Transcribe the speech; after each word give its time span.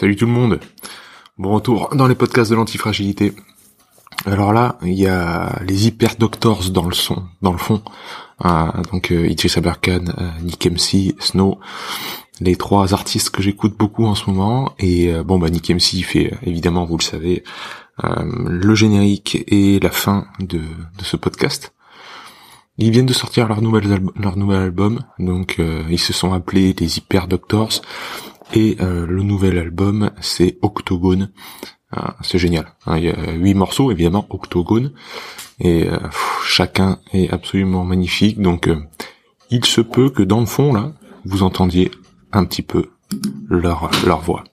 Salut 0.00 0.16
tout 0.16 0.24
le 0.24 0.32
monde. 0.32 0.58
Bon 1.36 1.52
retour 1.52 1.90
dans 1.94 2.06
les 2.06 2.14
podcasts 2.14 2.50
de 2.50 2.56
l'antifragilité. 2.56 3.34
Alors 4.24 4.54
là, 4.54 4.78
il 4.80 4.94
y 4.94 5.06
a 5.06 5.60
les 5.66 5.88
hyper 5.88 6.16
doctors 6.16 6.70
dans 6.70 6.88
le 6.88 6.94
son, 6.94 7.24
dans 7.42 7.52
le 7.52 7.58
fond. 7.58 7.82
Ah, 8.42 8.80
donc 8.90 9.12
euh, 9.12 9.26
Idris 9.28 9.52
Aberkan, 9.56 10.06
euh, 10.16 10.30
Nick 10.40 10.66
MC, 10.66 11.14
Snow, 11.20 11.60
les 12.40 12.56
trois 12.56 12.94
artistes 12.94 13.28
que 13.28 13.42
j'écoute 13.42 13.76
beaucoup 13.76 14.06
en 14.06 14.14
ce 14.14 14.30
moment. 14.30 14.72
Et 14.78 15.12
euh, 15.12 15.22
bon 15.22 15.38
bah 15.38 15.50
Nick 15.50 15.68
MC 15.68 16.02
fait 16.02 16.32
euh, 16.32 16.36
évidemment, 16.44 16.86
vous 16.86 16.96
le 16.96 17.02
savez, 17.02 17.44
euh, 18.02 18.24
le 18.46 18.74
générique 18.74 19.44
et 19.48 19.80
la 19.80 19.90
fin 19.90 20.28
de 20.38 20.62
ce 21.02 21.18
podcast. 21.18 21.74
Ils 22.82 22.90
viennent 22.90 23.06
de 23.06 23.12
sortir 23.12 23.46
leur 23.46 23.60
nouvel, 23.60 23.84
alb- 23.86 24.10
leur 24.18 24.36
nouvel 24.38 24.60
album, 24.60 25.00
donc 25.18 25.56
euh, 25.58 25.84
ils 25.90 25.98
se 25.98 26.12
sont 26.12 26.32
appelés 26.32 26.74
les 26.78 26.96
Hyper 26.98 27.28
Doctors. 27.28 27.82
Et 28.54 28.76
euh, 28.80 29.06
le 29.06 29.22
nouvel 29.22 29.58
album, 29.58 30.10
c'est 30.20 30.58
Octogone. 30.62 31.30
Ah, 31.92 32.16
c'est 32.22 32.38
génial. 32.38 32.66
hein. 32.86 32.96
il 32.98 33.04
y 33.04 33.08
a 33.10 33.32
huit 33.32 33.54
morceaux, 33.54 33.90
évidemment, 33.92 34.26
Octogone. 34.30 34.92
Et 35.60 35.86
euh, 35.88 35.98
chacun 36.44 36.98
est 37.12 37.30
absolument 37.30 37.84
magnifique. 37.84 38.40
Donc, 38.40 38.66
euh, 38.66 38.76
il 39.50 39.64
se 39.64 39.80
peut 39.80 40.08
que 40.10 40.22
dans 40.22 40.40
le 40.40 40.46
fond, 40.46 40.72
là, 40.72 40.92
vous 41.24 41.42
entendiez 41.42 41.90
un 42.32 42.44
petit 42.44 42.62
peu 42.62 42.86
leur, 43.48 43.90
leur 44.06 44.20
voix. 44.20 44.44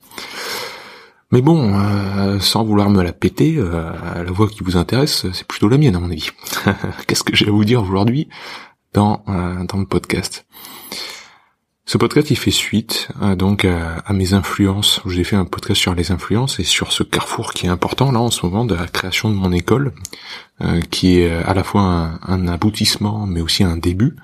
Mais 1.32 1.42
bon, 1.42 1.78
euh, 1.78 2.40
sans 2.40 2.64
vouloir 2.64 2.90
me 2.90 3.04
la 3.04 3.12
péter, 3.12 3.56
euh, 3.58 3.92
la 4.16 4.32
voix 4.32 4.48
qui 4.48 4.64
vous 4.64 4.78
intéresse, 4.78 5.26
c'est 5.34 5.46
plutôt 5.46 5.68
la 5.68 5.78
mienne, 5.78 5.96
à 5.96 6.00
mon 6.00 6.10
avis. 6.10 6.30
Qu'est-ce 7.08 7.24
que 7.24 7.36
j'ai 7.36 7.48
à 7.48 7.52
vous 7.52 7.66
dire 7.66 7.82
aujourd'hui 7.82 8.30
dans, 8.94 9.24
euh, 9.28 9.66
dans 9.66 9.78
le 9.78 9.86
podcast? 9.86 10.46
Ce 11.86 11.98
podcast, 11.98 12.32
il 12.32 12.38
fait 12.38 12.52
suite 12.52 13.08
donc 13.38 13.64
à, 13.64 14.12
mes 14.12 14.34
influences. 14.34 15.00
J'ai 15.06 15.24
fait 15.24 15.38
un 15.38 15.46
podcast 15.46 15.80
sur 15.80 15.96
les 15.96 16.12
influences 16.12 16.60
et 16.60 16.66
sur 16.66 16.92
ce 16.92 17.04
carrefour 17.04 17.54
qui 17.54 17.66
est 17.66 17.70
important 17.70 18.12
là 18.12 18.20
en 18.20 18.30
ce 18.30 18.46
moment 18.46 18.66
de 18.66 18.76
la 18.76 18.88
création 18.88 19.30
de 19.30 19.36
mon 19.36 19.54
école, 19.54 19.94
qui 20.92 21.20
est 21.20 21.32
à 21.32 21.54
la 21.54 21.64
fois 21.64 22.20
un 22.28 22.48
aboutissement 22.50 23.26
mais 23.26 23.40
aussi 23.40 23.64
un 23.64 23.78
début. 23.78 24.18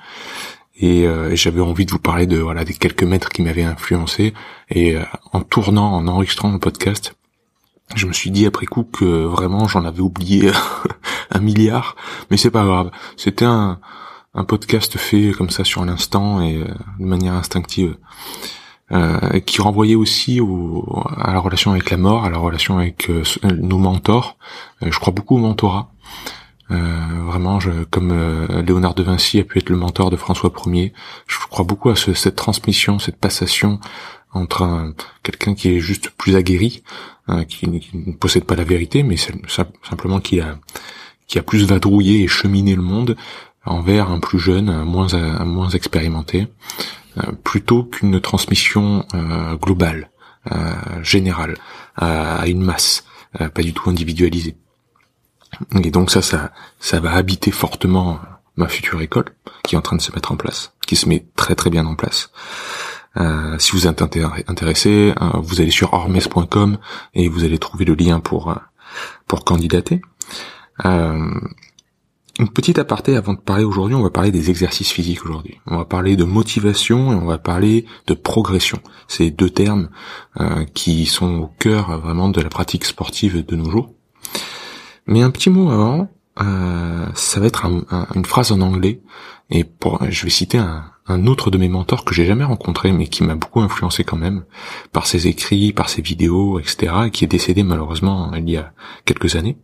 Et, 0.76 1.06
euh, 1.08 1.36
j'avais 1.36 1.62
envie 1.62 1.86
de 1.86 1.92
vous 1.92 2.00
parler 2.00 2.26
de 2.26 2.38
voilà 2.38 2.66
des 2.66 2.74
quelques 2.74 3.04
maîtres 3.04 3.30
qui 3.30 3.42
m'avaient 3.42 3.64
influencé. 3.64 4.34
Et 4.70 4.96
euh, 4.96 5.04
en 5.32 5.42
tournant, 5.42 5.94
en 5.94 6.08
enregistrant 6.08 6.52
le 6.52 6.60
podcast, 6.60 7.16
je 7.96 8.08
me 8.08 8.14
suis 8.14 8.32
dit 8.32 8.46
après 8.46 8.66
coup 8.66 8.84
que 8.84 9.26
vraiment 9.26 9.68
j'en 9.68 9.86
avais 9.86 10.02
oublié 10.02 10.52
un 11.32 11.40
milliard, 11.40 11.96
mais 12.32 12.38
c'est 12.38 12.52
pas 12.52 12.66
grave. 12.66 12.92
C'était 13.18 13.46
un 13.46 13.80
un 14.36 14.44
podcast 14.44 14.98
fait 14.98 15.32
comme 15.32 15.50
ça 15.50 15.64
sur 15.64 15.86
l'instant 15.86 16.42
et 16.42 16.58
euh, 16.58 16.68
de 17.00 17.06
manière 17.06 17.34
instinctive, 17.34 17.98
euh, 18.92 19.40
qui 19.42 19.62
renvoyait 19.62 19.96
aussi 19.96 20.40
au, 20.40 21.04
à 21.18 21.34
la 21.34 21.40
relation 21.40 21.72
avec 21.72 21.90
la 21.90 21.98
mort, 21.98 22.26
à 22.26 22.30
la 22.30 22.38
relation 22.38 22.78
avec 22.78 23.10
euh, 23.10 23.24
nos 23.44 23.78
mentors. 23.78 24.38
Je 24.82 24.98
crois 25.00 25.14
beaucoup 25.14 25.36
au 25.36 25.40
mentorat. 25.40 25.92
Euh, 26.74 26.78
vraiment, 27.26 27.60
je, 27.60 27.70
comme 27.92 28.12
euh, 28.12 28.62
Léonard 28.64 28.96
de 28.96 29.04
Vinci 29.04 29.40
a 29.40 29.44
pu 29.44 29.60
être 29.60 29.70
le 29.70 29.78
mentor 29.78 30.10
de 30.10 30.16
François 30.16 30.52
Ier, 30.68 30.92
je 31.28 31.38
crois 31.50 31.66
beaucoup 31.66 31.90
à 31.90 31.96
ce- 31.96 32.14
cette 32.14 32.36
transmission, 32.36 32.98
cette 33.00 33.18
passation 33.18 33.80
entre 34.32 34.64
un- 34.64 34.94
quelqu'un 35.22 35.54
qui 35.54 35.70
est 35.70 35.80
juste 35.80 36.10
plus 36.12 36.36
aguerri, 36.36 36.82
hein, 37.28 37.46
qui, 37.46 37.70
ne 37.70 38.14
possède 38.14 38.46
pas 38.46 38.56
la 38.56 38.64
vérité, 38.64 39.04
mais 39.04 39.18
simplement 39.18 40.20
qui 40.20 40.40
a 40.40 40.58
qui 41.28 41.40
a 41.40 41.44
plus 41.44 41.66
vadrouillé 41.66 42.24
et 42.24 42.28
cheminé 42.28 42.76
le 42.76 42.82
monde 42.82 43.16
envers 43.66 44.12
un 44.12 44.20
plus 44.20 44.40
jeune, 44.40 44.70
un 44.70 44.84
moins, 44.84 45.14
un 45.14 45.46
moins 45.46 45.70
expérimenté, 45.70 46.48
euh, 47.18 47.32
plutôt 47.44 47.84
qu'une 47.86 48.20
transmission 48.20 49.06
euh, 49.16 49.56
globale, 49.56 50.10
euh, 50.52 50.74
générale, 51.02 51.56
à, 51.96 52.36
à 52.42 52.48
une 52.48 52.62
masse, 52.62 53.06
euh, 53.40 53.48
pas 53.50 53.62
du 53.64 53.74
tout 53.74 53.90
individualisée. 53.90 54.58
Et 55.84 55.92
donc 55.92 56.12
ça, 56.12 56.22
ça, 56.22 56.52
ça 56.80 57.00
va 57.00 57.12
habiter 57.14 57.52
fortement 57.52 58.20
ma 58.56 58.68
future 58.68 59.02
école, 59.02 59.26
qui 59.64 59.76
est 59.76 59.78
en 59.78 59.82
train 59.82 59.96
de 59.96 60.02
se 60.02 60.12
mettre 60.12 60.32
en 60.32 60.36
place, 60.36 60.74
qui 60.86 60.96
se 60.96 61.10
met 61.10 61.26
très 61.36 61.56
très 61.56 61.70
bien 61.70 61.86
en 61.86 61.96
place. 61.96 62.32
Euh, 63.18 63.58
si 63.60 63.72
vous 63.74 63.88
êtes 63.88 64.02
intér- 64.02 64.44
intéressé, 64.48 65.14
euh, 65.22 65.30
vous 65.42 65.62
allez 65.62 65.72
sur 65.72 65.94
ormes.com 65.94 66.78
et 67.14 67.30
vous 67.30 67.44
allez 67.44 67.60
trouver 67.60 67.86
le 67.86 67.94
lien 67.94 68.20
pour 68.20 68.50
euh, 68.50 68.56
pour 69.28 69.44
candidater. 69.44 70.02
Euh, 70.86 71.30
une 72.40 72.50
petite 72.50 72.80
aparté 72.80 73.16
avant 73.16 73.34
de 73.34 73.40
parler 73.40 73.64
aujourd'hui, 73.64 73.96
on 73.96 74.02
va 74.02 74.10
parler 74.10 74.32
des 74.32 74.50
exercices 74.50 74.92
physiques 74.92 75.24
aujourd'hui. 75.24 75.60
On 75.68 75.78
va 75.78 75.86
parler 75.86 76.16
de 76.16 76.24
motivation 76.24 77.12
et 77.12 77.16
on 77.16 77.26
va 77.28 77.38
parler 77.38 77.86
de 78.08 78.16
progression. 78.16 78.80
C'est 79.08 79.30
deux 79.30 79.52
termes 79.52 79.90
qui 80.74 81.06
sont 81.06 81.36
au 81.42 81.48
cœur 81.60 82.00
vraiment 82.00 82.30
de 82.30 82.42
la 82.42 82.50
pratique 82.50 82.86
sportive 82.86 83.46
de 83.46 83.56
nos 83.56 83.70
jours. 83.70 83.94
Mais 85.06 85.22
un 85.22 85.32
petit 85.32 85.50
mot 85.50 85.70
avant, 85.70 86.10
euh, 86.42 87.06
ça 87.16 87.40
va 87.40 87.48
être 87.48 87.66
un- 87.66 87.84
un- 87.92 88.08
une 88.16 88.26
phrase 88.26 88.52
en 88.52 88.62
anglais. 88.62 89.02
Et 89.50 89.66
je 90.10 90.24
vais 90.24 90.30
citer 90.30 90.58
un, 90.58 90.90
autre 91.28 91.52
de 91.52 91.58
mes 91.58 91.68
mentors 91.68 92.06
que 92.06 92.14
j'ai 92.16 92.26
jamais 92.26 92.46
rencontré 92.46 92.92
mais 92.94 93.08
qui 93.08 93.24
m'a 93.24 93.36
beaucoup 93.36 93.60
influencé 93.60 94.04
quand 94.06 94.16
même 94.18 94.46
par 94.94 95.06
ses 95.06 95.28
écrits, 95.28 95.74
par 95.74 95.90
ses 95.90 96.02
vidéos, 96.02 96.60
etc. 96.60 96.94
et 97.08 97.12
qui 97.12 97.26
est 97.26 97.28
décédé 97.28 97.62
malheureusement 97.64 98.32
il 98.36 98.50
y 98.50 98.56
a 98.58 98.72
quelques 99.06 99.36
années. 99.36 99.58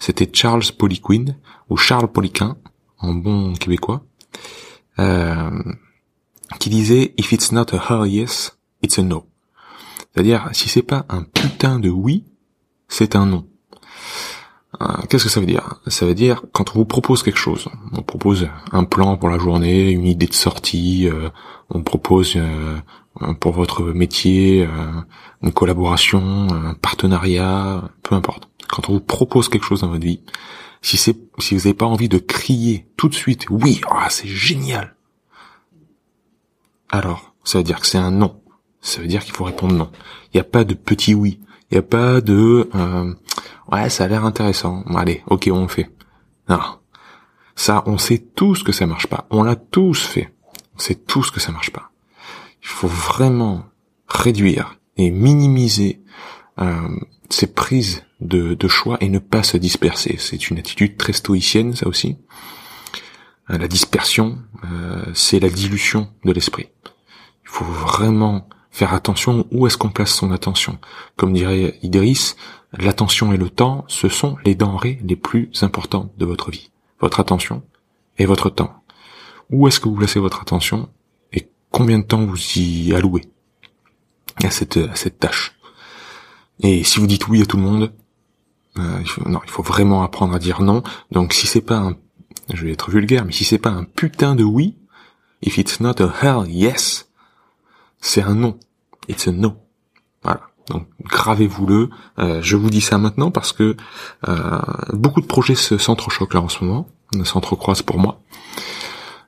C'était 0.00 0.28
Charles 0.30 0.64
Poliquin 0.76 1.26
ou 1.70 1.76
Charles 1.76 2.08
Poliquin 2.08 2.56
en 2.98 3.14
bon 3.14 3.52
québécois 3.54 4.02
euh, 4.98 5.62
qui 6.58 6.68
disait 6.70 7.14
if 7.16 7.30
it's 7.32 7.52
not 7.52 7.66
a 7.72 7.76
hell 7.88 8.06
yes 8.10 8.58
it's 8.82 8.98
a 8.98 9.02
no 9.02 9.26
c'est-à-dire 10.12 10.48
si 10.52 10.68
c'est 10.68 10.82
pas 10.82 11.06
un 11.08 11.22
putain 11.22 11.78
de 11.78 11.88
oui 11.88 12.24
c'est 12.88 13.14
un 13.16 13.26
non 13.26 13.46
Qu'est-ce 15.08 15.24
que 15.24 15.30
ça 15.30 15.40
veut 15.40 15.46
dire? 15.46 15.80
Ça 15.86 16.06
veut 16.06 16.14
dire 16.14 16.42
quand 16.52 16.70
on 16.74 16.78
vous 16.78 16.84
propose 16.84 17.22
quelque 17.22 17.38
chose, 17.38 17.68
on 17.92 18.02
propose 18.02 18.48
un 18.72 18.84
plan 18.84 19.16
pour 19.16 19.28
la 19.28 19.38
journée, 19.38 19.90
une 19.90 20.06
idée 20.06 20.26
de 20.26 20.34
sortie, 20.34 21.08
euh, 21.08 21.28
on 21.70 21.82
propose 21.82 22.34
euh, 22.36 22.80
pour 23.40 23.52
votre 23.52 23.82
métier 23.82 24.66
euh, 24.66 25.00
une 25.42 25.52
collaboration, 25.52 26.48
un 26.50 26.74
partenariat, 26.74 27.82
peu 28.02 28.14
importe. 28.14 28.48
Quand 28.68 28.88
on 28.88 28.94
vous 28.94 29.00
propose 29.00 29.48
quelque 29.48 29.64
chose 29.64 29.82
dans 29.82 29.88
votre 29.88 30.04
vie, 30.04 30.22
si 30.82 30.96
c'est 30.96 31.16
si 31.38 31.54
vous 31.54 31.60
n'avez 31.60 31.74
pas 31.74 31.86
envie 31.86 32.08
de 32.08 32.18
crier 32.18 32.86
tout 32.96 33.08
de 33.08 33.14
suite, 33.14 33.46
oui, 33.50 33.80
ah, 33.90 34.08
c'est 34.10 34.28
génial. 34.28 34.96
Alors, 36.90 37.34
ça 37.44 37.58
veut 37.58 37.64
dire 37.64 37.80
que 37.80 37.86
c'est 37.86 37.98
un 37.98 38.10
non. 38.10 38.40
Ça 38.80 39.00
veut 39.00 39.06
dire 39.06 39.24
qu'il 39.24 39.34
faut 39.34 39.44
répondre 39.44 39.74
non. 39.74 39.90
Il 40.32 40.36
n'y 40.36 40.40
a 40.40 40.44
pas 40.44 40.64
de 40.64 40.74
petit 40.74 41.14
oui. 41.14 41.40
Il 41.74 41.78
n'y 41.78 41.86
a 41.86 41.88
pas 41.88 42.20
de 42.20 42.70
euh, 42.72 43.14
ouais, 43.72 43.90
ça 43.90 44.04
a 44.04 44.06
l'air 44.06 44.24
intéressant. 44.24 44.84
Allez, 44.94 45.24
ok, 45.26 45.48
on 45.52 45.62
le 45.62 45.68
fait. 45.68 45.90
Non. 46.48 46.60
Ça, 47.56 47.82
on 47.86 47.98
sait 47.98 48.18
tous 48.18 48.62
que 48.62 48.70
ça 48.70 48.86
marche 48.86 49.08
pas. 49.08 49.26
On 49.30 49.42
l'a 49.42 49.56
tous 49.56 50.06
fait. 50.06 50.32
On 50.76 50.78
sait 50.78 50.94
tous 50.94 51.32
que 51.32 51.40
ça 51.40 51.50
marche 51.50 51.72
pas. 51.72 51.90
Il 52.62 52.68
faut 52.68 52.86
vraiment 52.86 53.64
réduire 54.06 54.76
et 54.96 55.10
minimiser 55.10 56.00
euh, 56.60 56.88
ces 57.28 57.48
prises 57.48 58.04
de, 58.20 58.54
de 58.54 58.68
choix 58.68 58.96
et 59.00 59.08
ne 59.08 59.18
pas 59.18 59.42
se 59.42 59.56
disperser. 59.56 60.14
C'est 60.20 60.50
une 60.50 60.58
attitude 60.58 60.96
très 60.96 61.12
stoïcienne, 61.12 61.74
ça 61.74 61.88
aussi. 61.88 62.18
Euh, 63.50 63.58
la 63.58 63.66
dispersion, 63.66 64.38
euh, 64.62 65.02
c'est 65.12 65.40
la 65.40 65.50
dilution 65.50 66.08
de 66.24 66.30
l'esprit. 66.30 66.68
Il 67.42 67.48
faut 67.48 67.64
vraiment 67.64 68.48
faire 68.74 68.92
attention 68.92 69.46
où 69.52 69.68
est-ce 69.68 69.78
qu'on 69.78 69.90
place 69.90 70.12
son 70.12 70.32
attention? 70.32 70.80
Comme 71.14 71.32
dirait 71.32 71.78
Idriss, 71.82 72.34
l'attention 72.72 73.32
et 73.32 73.36
le 73.36 73.48
temps, 73.48 73.84
ce 73.86 74.08
sont 74.08 74.36
les 74.44 74.56
denrées 74.56 74.98
les 75.04 75.14
plus 75.14 75.48
importantes 75.62 76.12
de 76.18 76.24
votre 76.24 76.50
vie. 76.50 76.72
Votre 76.98 77.20
attention 77.20 77.62
et 78.18 78.26
votre 78.26 78.50
temps. 78.50 78.82
Où 79.48 79.68
est-ce 79.68 79.78
que 79.78 79.88
vous 79.88 79.94
placez 79.94 80.18
votre 80.18 80.42
attention 80.42 80.88
et 81.32 81.48
combien 81.70 82.00
de 82.00 82.04
temps 82.04 82.26
vous 82.26 82.36
y 82.56 82.92
allouez 82.92 83.22
à 84.42 84.50
cette, 84.50 84.76
à 84.76 84.96
cette 84.96 85.20
tâche? 85.20 85.56
Et 86.58 86.82
si 86.82 86.98
vous 86.98 87.06
dites 87.06 87.28
oui 87.28 87.42
à 87.42 87.46
tout 87.46 87.58
le 87.58 87.62
monde, 87.62 87.92
euh, 88.78 88.98
il 89.00 89.08
faut, 89.08 89.28
non, 89.28 89.40
il 89.44 89.50
faut 89.50 89.62
vraiment 89.62 90.02
apprendre 90.02 90.34
à 90.34 90.40
dire 90.40 90.62
non. 90.62 90.82
Donc 91.12 91.32
si 91.32 91.46
c'est 91.46 91.60
pas 91.60 91.78
un, 91.78 91.96
je 92.52 92.64
vais 92.66 92.72
être 92.72 92.90
vulgaire, 92.90 93.24
mais 93.24 93.32
si 93.32 93.44
c'est 93.44 93.58
pas 93.58 93.70
un 93.70 93.84
putain 93.84 94.34
de 94.34 94.42
oui, 94.42 94.76
if 95.42 95.58
it's 95.58 95.78
not 95.78 96.02
a 96.02 96.12
hell 96.20 96.50
yes, 96.50 97.08
c'est 98.00 98.22
un 98.22 98.34
non. 98.34 98.58
It's 99.08 99.28
a 99.28 99.32
no. 99.32 99.54
Voilà. 100.22 100.40
Donc 100.68 100.86
gravez-vous-le. 101.02 101.90
Euh, 102.18 102.40
je 102.42 102.56
vous 102.56 102.70
dis 102.70 102.80
ça 102.80 102.98
maintenant 102.98 103.30
parce 103.30 103.52
que 103.52 103.76
euh, 104.28 104.58
beaucoup 104.92 105.20
de 105.20 105.26
projets 105.26 105.54
s'entrechoquent 105.54 106.34
là 106.34 106.40
en 106.40 106.48
ce 106.48 106.64
moment, 106.64 106.88
s'entrecroisent 107.24 107.82
pour 107.82 107.98
moi. 107.98 108.20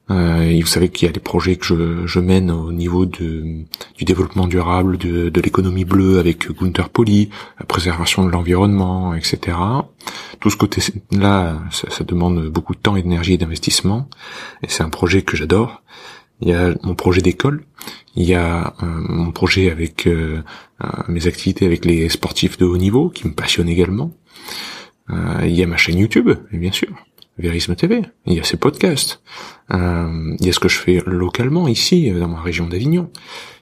Euh, 0.09 0.43
et 0.43 0.61
vous 0.61 0.69
savez 0.69 0.89
qu'il 0.89 1.07
y 1.07 1.09
a 1.09 1.13
des 1.13 1.21
projets 1.21 1.57
que 1.57 1.67
je, 1.67 2.07
je 2.07 2.21
mène 2.21 2.53
au 2.53 2.71
niveau 2.71 3.07
de, 3.07 3.65
du 3.97 4.05
développement 4.05 4.47
durable, 4.47 4.99
de, 4.99 5.31
de 5.31 5.41
l'économie 5.41 5.85
bleue 5.85 6.21
avec 6.21 6.49
Gunther 6.53 6.91
Poli, 6.91 7.29
la 7.59 7.67
préservation 7.67 8.25
de 8.25 8.31
l'environnement, 8.31 9.15
etc. 9.15 9.57
Tout 10.39 10.51
ce 10.51 10.57
côté-là, 10.57 11.59
ça, 11.73 11.91
ça, 11.91 12.05
demande 12.05 12.47
beaucoup 12.47 12.77
de 12.77 12.79
temps 12.79 12.95
et 12.95 13.03
d'énergie 13.03 13.33
et 13.33 13.39
d'investissement. 13.39 14.09
Et 14.63 14.69
c'est 14.69 14.85
un 14.85 14.91
projet 14.91 15.23
que 15.23 15.37
j'adore. 15.37 15.83
Il 16.41 16.49
y 16.49 16.53
a 16.53 16.73
mon 16.85 16.95
projet 16.95 17.21
d'école, 17.21 17.65
il 18.17 18.25
y 18.25 18.35
a 18.35 18.75
euh, 18.83 18.87
mon 18.87 19.31
projet 19.31 19.71
avec 19.71 20.07
euh, 20.07 20.43
euh, 20.83 20.89
mes 21.09 21.27
activités 21.27 21.67
avec 21.67 21.85
les 21.85 22.09
sportifs 22.09 22.57
de 22.59 22.65
haut 22.65 22.79
niveau 22.79 23.11
qui 23.11 23.27
me 23.27 23.35
passionnent 23.35 23.69
également. 23.69 24.11
il 25.45 25.55
y 25.55 25.63
a 25.63 25.67
ma 25.67 25.77
chaîne 25.77 25.99
YouTube, 25.99 26.31
bien 26.53 26.73
sûr. 26.73 26.89
Verisme 27.39 27.77
TV, 27.77 28.03
il 28.25 28.33
y 28.33 28.41
a 28.41 28.45
ces 28.45 28.57
podcasts, 28.57 29.21
euh, 29.71 30.35
il 30.41 30.47
y 30.47 30.49
a 30.49 30.53
ce 30.55 30.59
que 30.59 30.71
je 30.71 30.79
fais 30.79 31.03
localement 31.05 31.69
ici 31.69 32.11
dans 32.11 32.29
ma 32.29 32.41
région 32.41 32.67
d'Avignon, 32.67 33.11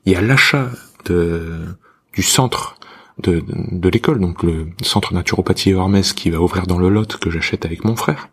il 0.06 0.12
y 0.12 0.16
a 0.16 0.20
l'achat 0.20 0.70
de 1.06 1.64
du 2.12 2.22
centre 2.22 2.76
de, 3.18 3.42
de, 3.48 3.88
l'école, 3.88 4.20
donc 4.20 4.44
le 4.44 4.68
centre 4.82 5.12
naturopathie 5.12 5.70
Hermès 5.70 6.12
qui 6.12 6.30
va 6.30 6.40
ouvrir 6.40 6.68
dans 6.68 6.78
le 6.78 6.88
Lot 6.88 7.16
que 7.16 7.30
j'achète 7.30 7.64
avec 7.64 7.84
mon 7.84 7.96
frère. 7.96 8.28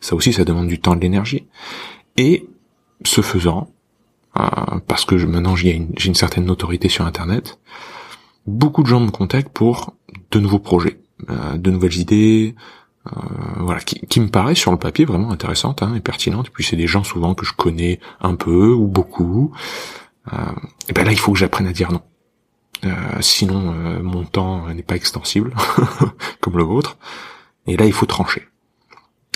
Ça 0.00 0.14
aussi, 0.14 0.32
ça 0.32 0.44
demande 0.44 0.68
du 0.68 0.80
temps 0.80 0.94
et 0.94 0.96
de 0.96 1.02
l'énergie. 1.02 1.46
Et 2.16 2.48
ce 3.04 3.20
faisant, 3.20 3.68
euh, 3.68 3.77
parce 4.86 5.04
que 5.04 5.18
je, 5.18 5.26
maintenant 5.26 5.56
j'ai 5.56 5.72
une, 5.72 5.92
une 6.04 6.14
certaine 6.14 6.44
notoriété 6.44 6.88
sur 6.88 7.04
Internet, 7.04 7.58
beaucoup 8.46 8.82
de 8.82 8.88
gens 8.88 9.00
me 9.00 9.10
contactent 9.10 9.50
pour 9.50 9.94
de 10.30 10.40
nouveaux 10.40 10.58
projets, 10.58 11.00
euh, 11.30 11.56
de 11.56 11.70
nouvelles 11.70 11.98
idées, 11.98 12.54
euh, 13.06 13.10
voilà, 13.58 13.80
qui, 13.80 14.20
me 14.20 14.28
paraît 14.28 14.54
sur 14.54 14.70
le 14.70 14.78
papier 14.78 15.04
vraiment 15.04 15.30
intéressante 15.30 15.82
hein, 15.82 15.94
et 15.94 16.00
pertinente. 16.00 16.48
Et 16.48 16.50
puis 16.50 16.64
c'est 16.64 16.76
des 16.76 16.86
gens 16.86 17.04
souvent 17.04 17.34
que 17.34 17.46
je 17.46 17.52
connais 17.52 18.00
un 18.20 18.34
peu 18.34 18.72
ou 18.72 18.86
beaucoup. 18.86 19.52
Euh, 20.32 20.36
et 20.88 20.92
ben 20.92 21.04
là, 21.04 21.12
il 21.12 21.18
faut 21.18 21.32
que 21.32 21.38
j'apprenne 21.38 21.66
à 21.66 21.72
dire 21.72 21.92
non. 21.92 22.02
Euh, 22.84 23.20
sinon, 23.20 23.74
euh, 23.74 24.02
mon 24.02 24.24
temps 24.24 24.68
n'est 24.72 24.82
pas 24.82 24.96
extensible 24.96 25.54
comme 26.40 26.56
le 26.56 26.64
vôtre. 26.64 26.98
Et 27.66 27.76
là, 27.76 27.86
il 27.86 27.92
faut 27.92 28.06
trancher. 28.06 28.42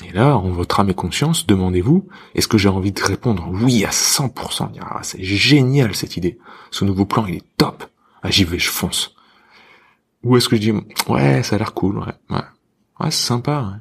Et 0.08 0.12
là, 0.12 0.36
en 0.36 0.50
votre 0.50 0.80
âme 0.80 0.90
et 0.90 0.94
conscience, 0.94 1.46
demandez-vous, 1.46 2.08
est-ce 2.34 2.48
que 2.48 2.58
j'ai 2.58 2.68
envie 2.68 2.92
de 2.92 3.02
répondre 3.02 3.48
oui 3.50 3.84
à 3.84 3.90
100%, 3.90 4.72
dire, 4.72 4.86
ah, 4.88 5.00
c'est 5.02 5.22
génial 5.22 5.94
cette 5.94 6.16
idée, 6.16 6.38
ce 6.70 6.84
nouveau 6.84 7.06
plan, 7.06 7.26
il 7.26 7.36
est 7.36 7.56
top, 7.56 7.84
ah, 8.22 8.30
j'y 8.30 8.44
vais, 8.44 8.58
je 8.58 8.70
fonce. 8.70 9.14
Ou 10.24 10.36
est-ce 10.36 10.48
que 10.48 10.56
je 10.56 10.60
dis, 10.60 10.72
ouais, 11.08 11.42
ça 11.42 11.56
a 11.56 11.58
l'air 11.58 11.74
cool, 11.74 11.98
ouais, 11.98 12.14
ouais, 12.30 13.10
c'est 13.10 13.26
sympa. 13.26 13.80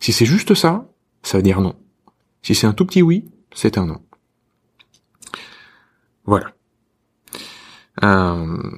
Si 0.00 0.12
c'est 0.12 0.26
juste 0.26 0.54
ça, 0.54 0.86
ça 1.22 1.38
veut 1.38 1.42
dire 1.42 1.60
non. 1.60 1.74
Si 2.42 2.54
c'est 2.54 2.66
un 2.66 2.72
tout 2.72 2.86
petit 2.86 3.02
oui, 3.02 3.24
c'est 3.54 3.78
un 3.78 3.86
non. 3.86 4.00
Voilà. 6.24 6.52
Euh... 8.04 8.76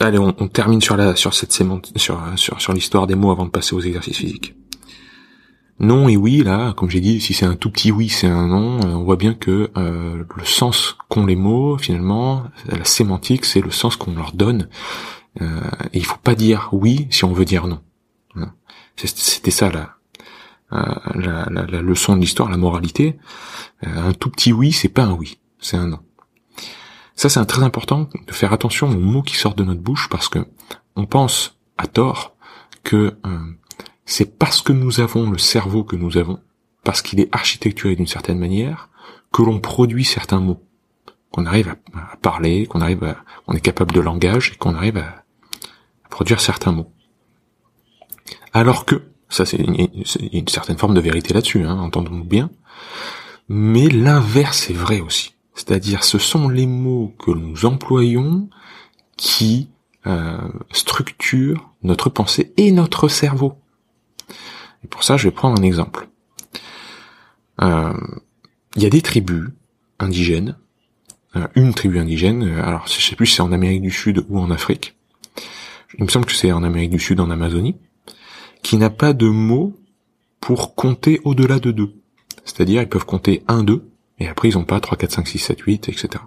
Allez, 0.00 0.18
on, 0.18 0.32
termine 0.48 0.80
sur 0.80 0.96
cette 1.32 1.52
sur 1.96 2.20
sur 2.36 2.72
l'histoire 2.72 3.06
des 3.06 3.14
mots 3.14 3.30
avant 3.30 3.44
de 3.44 3.50
passer 3.50 3.74
aux 3.74 3.80
exercices 3.80 4.16
physiques. 4.16 4.56
Non 5.82 6.08
et 6.08 6.16
oui, 6.16 6.44
là, 6.44 6.74
comme 6.74 6.88
j'ai 6.88 7.00
dit, 7.00 7.20
si 7.20 7.34
c'est 7.34 7.44
un 7.44 7.56
tout 7.56 7.68
petit 7.68 7.90
oui, 7.90 8.08
c'est 8.08 8.28
un 8.28 8.46
non. 8.46 8.78
Euh, 8.84 8.94
on 8.94 9.02
voit 9.02 9.16
bien 9.16 9.34
que 9.34 9.68
euh, 9.76 10.22
le 10.36 10.44
sens 10.44 10.96
qu'ont 11.08 11.26
les 11.26 11.34
mots, 11.34 11.76
finalement, 11.76 12.44
la 12.66 12.84
sémantique, 12.84 13.44
c'est 13.44 13.60
le 13.60 13.72
sens 13.72 13.96
qu'on 13.96 14.14
leur 14.14 14.30
donne. 14.32 14.68
Euh, 15.40 15.60
et 15.92 15.98
il 15.98 16.04
faut 16.04 16.20
pas 16.22 16.36
dire 16.36 16.68
oui 16.70 17.08
si 17.10 17.24
on 17.24 17.32
veut 17.32 17.44
dire 17.44 17.66
non. 17.66 17.80
C'était 18.94 19.50
ça 19.50 19.70
la, 19.70 19.96
euh, 20.72 20.94
la, 21.16 21.82
leçon 21.82 22.14
de 22.14 22.20
l'histoire, 22.20 22.48
la 22.48 22.58
moralité. 22.58 23.18
Un 23.82 24.12
tout 24.12 24.30
petit 24.30 24.52
oui, 24.52 24.70
c'est 24.70 24.88
pas 24.88 25.02
un 25.02 25.12
oui, 25.12 25.38
c'est 25.58 25.76
un 25.76 25.88
non. 25.88 25.98
Ça, 27.16 27.28
c'est 27.28 27.44
très 27.46 27.62
important 27.62 28.08
de 28.26 28.32
faire 28.32 28.52
attention 28.52 28.88
aux 28.88 28.98
mots 28.98 29.22
qui 29.22 29.34
sortent 29.34 29.58
de 29.58 29.64
notre 29.64 29.80
bouche 29.80 30.08
parce 30.08 30.28
que 30.28 30.46
on 30.94 31.06
pense 31.06 31.58
à 31.78 31.86
tort 31.88 32.36
que 32.84 33.16
c'est 34.12 34.38
parce 34.38 34.60
que 34.60 34.74
nous 34.74 35.00
avons 35.00 35.30
le 35.30 35.38
cerveau 35.38 35.84
que 35.84 35.96
nous 35.96 36.18
avons, 36.18 36.38
parce 36.84 37.00
qu'il 37.00 37.18
est 37.18 37.34
architecturé 37.34 37.96
d'une 37.96 38.06
certaine 38.06 38.38
manière, 38.38 38.90
que 39.32 39.40
l'on 39.42 39.58
produit 39.58 40.04
certains 40.04 40.38
mots, 40.38 40.62
qu'on 41.30 41.46
arrive 41.46 41.74
à, 41.94 42.16
parler, 42.18 42.66
qu'on 42.66 42.82
arrive 42.82 43.04
à, 43.04 43.16
on 43.46 43.54
est 43.54 43.60
capable 43.60 43.94
de 43.94 44.00
langage 44.00 44.52
et 44.52 44.56
qu'on 44.56 44.74
arrive 44.74 44.98
à 44.98 45.24
produire 46.10 46.40
certains 46.40 46.72
mots. 46.72 46.92
Alors 48.52 48.84
que, 48.84 49.02
ça 49.30 49.46
c'est 49.46 49.56
une, 49.56 50.48
certaine 50.48 50.76
forme 50.76 50.92
de 50.92 51.00
vérité 51.00 51.32
là-dessus, 51.32 51.64
hein, 51.64 51.78
entendons-nous 51.78 52.24
bien, 52.24 52.50
mais 53.48 53.88
l'inverse 53.88 54.68
est 54.68 54.74
vrai 54.74 55.00
aussi. 55.00 55.34
C'est-à-dire 55.54 56.04
ce 56.04 56.18
sont 56.18 56.50
les 56.50 56.66
mots 56.66 57.14
que 57.18 57.30
nous 57.30 57.64
employons 57.64 58.50
qui 59.16 59.70
euh, 60.06 60.36
structurent 60.70 61.70
notre 61.82 62.10
pensée 62.10 62.52
et 62.58 62.72
notre 62.72 63.08
cerveau. 63.08 63.61
Et 64.84 64.88
pour 64.88 65.04
ça, 65.04 65.16
je 65.16 65.24
vais 65.24 65.30
prendre 65.30 65.60
un 65.60 65.64
exemple. 65.64 66.08
Euh, 67.60 67.92
il 68.76 68.82
y 68.82 68.86
a 68.86 68.90
des 68.90 69.02
tribus 69.02 69.50
indigènes, 69.98 70.56
euh, 71.36 71.46
une 71.54 71.74
tribu 71.74 71.98
indigène, 71.98 72.42
alors 72.42 72.86
je 72.86 73.00
sais 73.00 73.16
plus 73.16 73.26
si 73.26 73.36
c'est 73.36 73.42
en 73.42 73.52
Amérique 73.52 73.82
du 73.82 73.90
Sud 73.90 74.24
ou 74.28 74.38
en 74.38 74.50
Afrique, 74.50 74.96
il 75.98 76.04
me 76.04 76.08
semble 76.08 76.26
que 76.26 76.34
c'est 76.34 76.52
en 76.52 76.62
Amérique 76.62 76.90
du 76.90 76.98
Sud, 76.98 77.20
en 77.20 77.30
Amazonie, 77.30 77.76
qui 78.62 78.76
n'a 78.76 78.90
pas 78.90 79.12
de 79.12 79.28
mots 79.28 79.76
pour 80.40 80.74
compter 80.74 81.20
au-delà 81.24 81.58
de 81.58 81.70
deux. 81.70 81.94
C'est-à-dire, 82.44 82.82
ils 82.82 82.88
peuvent 82.88 83.04
compter 83.04 83.44
1, 83.48 83.62
2, 83.62 83.88
et 84.18 84.28
après 84.28 84.48
ils 84.48 84.54
n'ont 84.54 84.64
pas 84.64 84.80
3, 84.80 84.96
4, 84.96 85.12
5, 85.12 85.28
6, 85.28 85.38
7, 85.38 85.60
8, 85.60 85.88
etc. 85.88 86.24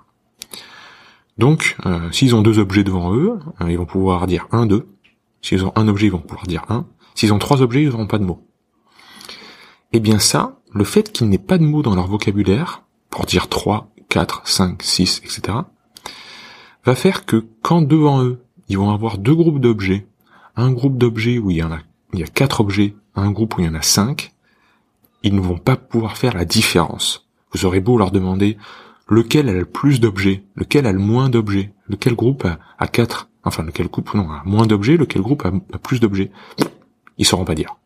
Donc, 1.37 1.75
euh, 1.85 2.11
s'ils 2.11 2.35
ont 2.35 2.41
deux 2.41 2.59
objets 2.59 2.83
devant 2.83 3.13
eux, 3.13 3.39
euh, 3.61 3.71
ils 3.71 3.77
vont 3.77 3.85
pouvoir 3.85 4.25
dire 4.27 4.47
1, 4.51 4.67
2. 4.67 4.87
S'ils 5.41 5.65
ont 5.65 5.73
un 5.75 5.87
objet, 5.87 6.07
ils 6.07 6.11
vont 6.11 6.19
pouvoir 6.19 6.47
dire 6.47 6.63
1. 6.69 6.87
S'ils 7.15 7.33
ont 7.33 7.39
trois 7.39 7.61
objets, 7.61 7.83
ils 7.83 7.89
n'auront 7.89 8.07
pas 8.07 8.19
de 8.19 8.25
mots. 8.25 8.45
Eh 9.93 9.99
bien 9.99 10.19
ça, 10.19 10.59
le 10.71 10.83
fait 10.83 11.11
qu'il 11.11 11.29
n'ait 11.29 11.37
pas 11.37 11.57
de 11.57 11.63
mots 11.63 11.81
dans 11.81 11.95
leur 11.95 12.07
vocabulaire, 12.07 12.83
pour 13.09 13.25
dire 13.25 13.47
3, 13.47 13.89
4, 14.09 14.47
5, 14.47 14.83
6, 14.83 15.21
etc., 15.23 15.57
va 16.85 16.95
faire 16.95 17.25
que 17.25 17.47
quand 17.61 17.81
devant 17.81 18.21
eux, 18.21 18.43
ils 18.67 18.77
vont 18.77 18.91
avoir 18.91 19.17
deux 19.17 19.33
groupes 19.33 19.59
d'objets, 19.59 20.05
un 20.55 20.71
groupe 20.71 20.97
d'objets 20.97 21.39
où 21.39 21.49
il 21.49 21.57
y 21.57 21.63
en 21.63 21.71
a 21.71 21.79
il 22.15 22.21
y 22.21 22.23
a 22.23 22.27
quatre 22.27 22.61
objets, 22.61 22.95
un 23.15 23.31
groupe 23.31 23.57
où 23.57 23.61
il 23.61 23.65
y 23.65 23.69
en 23.69 23.75
a 23.75 23.81
cinq, 23.81 24.33
ils 25.23 25.35
ne 25.35 25.41
vont 25.41 25.57
pas 25.57 25.75
pouvoir 25.75 26.17
faire 26.17 26.33
la 26.33 26.45
différence. 26.45 27.27
Vous 27.51 27.65
aurez 27.65 27.81
beau 27.81 27.97
leur 27.97 28.11
demander 28.11 28.57
lequel 29.09 29.49
a 29.49 29.53
le 29.53 29.65
plus 29.65 29.99
d'objets, 29.99 30.43
lequel 30.55 30.85
a 30.85 30.93
le 30.93 30.99
moins 30.99 31.29
d'objets, 31.29 31.73
lequel 31.87 32.15
groupe 32.15 32.47
a, 32.79 32.87
quatre, 32.87 33.29
enfin 33.43 33.63
lequel 33.63 33.87
groupe 33.87 34.13
non, 34.13 34.31
a 34.31 34.43
moins 34.45 34.65
d'objets, 34.65 34.97
lequel 34.97 35.21
groupe 35.21 35.45
a, 35.45 35.77
plus 35.77 35.99
d'objets. 35.99 36.31
Ils 37.17 37.25
sauront 37.25 37.45
pas 37.45 37.55
dire. 37.55 37.77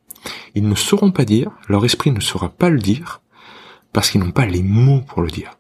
Ils 0.55 0.67
ne 0.67 0.75
sauront 0.75 1.11
pas 1.11 1.25
dire, 1.25 1.51
leur 1.67 1.85
esprit 1.85 2.11
ne 2.11 2.19
saura 2.19 2.49
pas 2.49 2.69
le 2.69 2.79
dire, 2.79 3.21
parce 3.93 4.09
qu'ils 4.09 4.21
n'ont 4.21 4.31
pas 4.31 4.45
les 4.45 4.63
mots 4.63 5.01
pour 5.01 5.21
le 5.21 5.29
dire. 5.29 5.57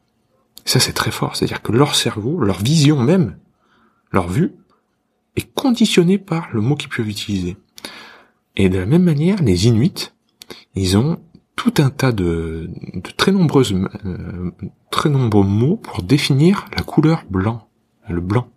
Ça 0.65 0.79
c'est 0.79 0.93
très 0.93 1.11
fort, 1.11 1.35
c'est-à-dire 1.35 1.61
que 1.61 1.71
leur 1.71 1.95
cerveau, 1.95 2.39
leur 2.39 2.59
vision 2.59 3.01
même, 3.01 3.37
leur 4.11 4.27
vue, 4.27 4.53
est 5.35 5.53
conditionnée 5.53 6.17
par 6.17 6.49
le 6.51 6.61
mot 6.61 6.75
qu'ils 6.75 6.89
peuvent 6.89 7.09
utiliser. 7.09 7.57
Et 8.55 8.69
de 8.69 8.77
la 8.77 8.85
même 8.85 9.03
manière, 9.03 9.41
les 9.41 9.67
Inuits, 9.67 10.11
ils 10.75 10.97
ont 10.97 11.19
tout 11.55 11.73
un 11.77 11.89
tas 11.89 12.11
de, 12.11 12.69
très 13.17 13.31
nombreuses, 13.31 13.73
euh, 14.05 14.51
très 14.91 15.09
nombreux 15.09 15.43
mots 15.43 15.75
pour 15.75 16.03
définir 16.03 16.65
la 16.75 16.83
couleur 16.83 17.23
blanc, 17.29 17.67
le 18.07 18.21
blanc. 18.21 18.47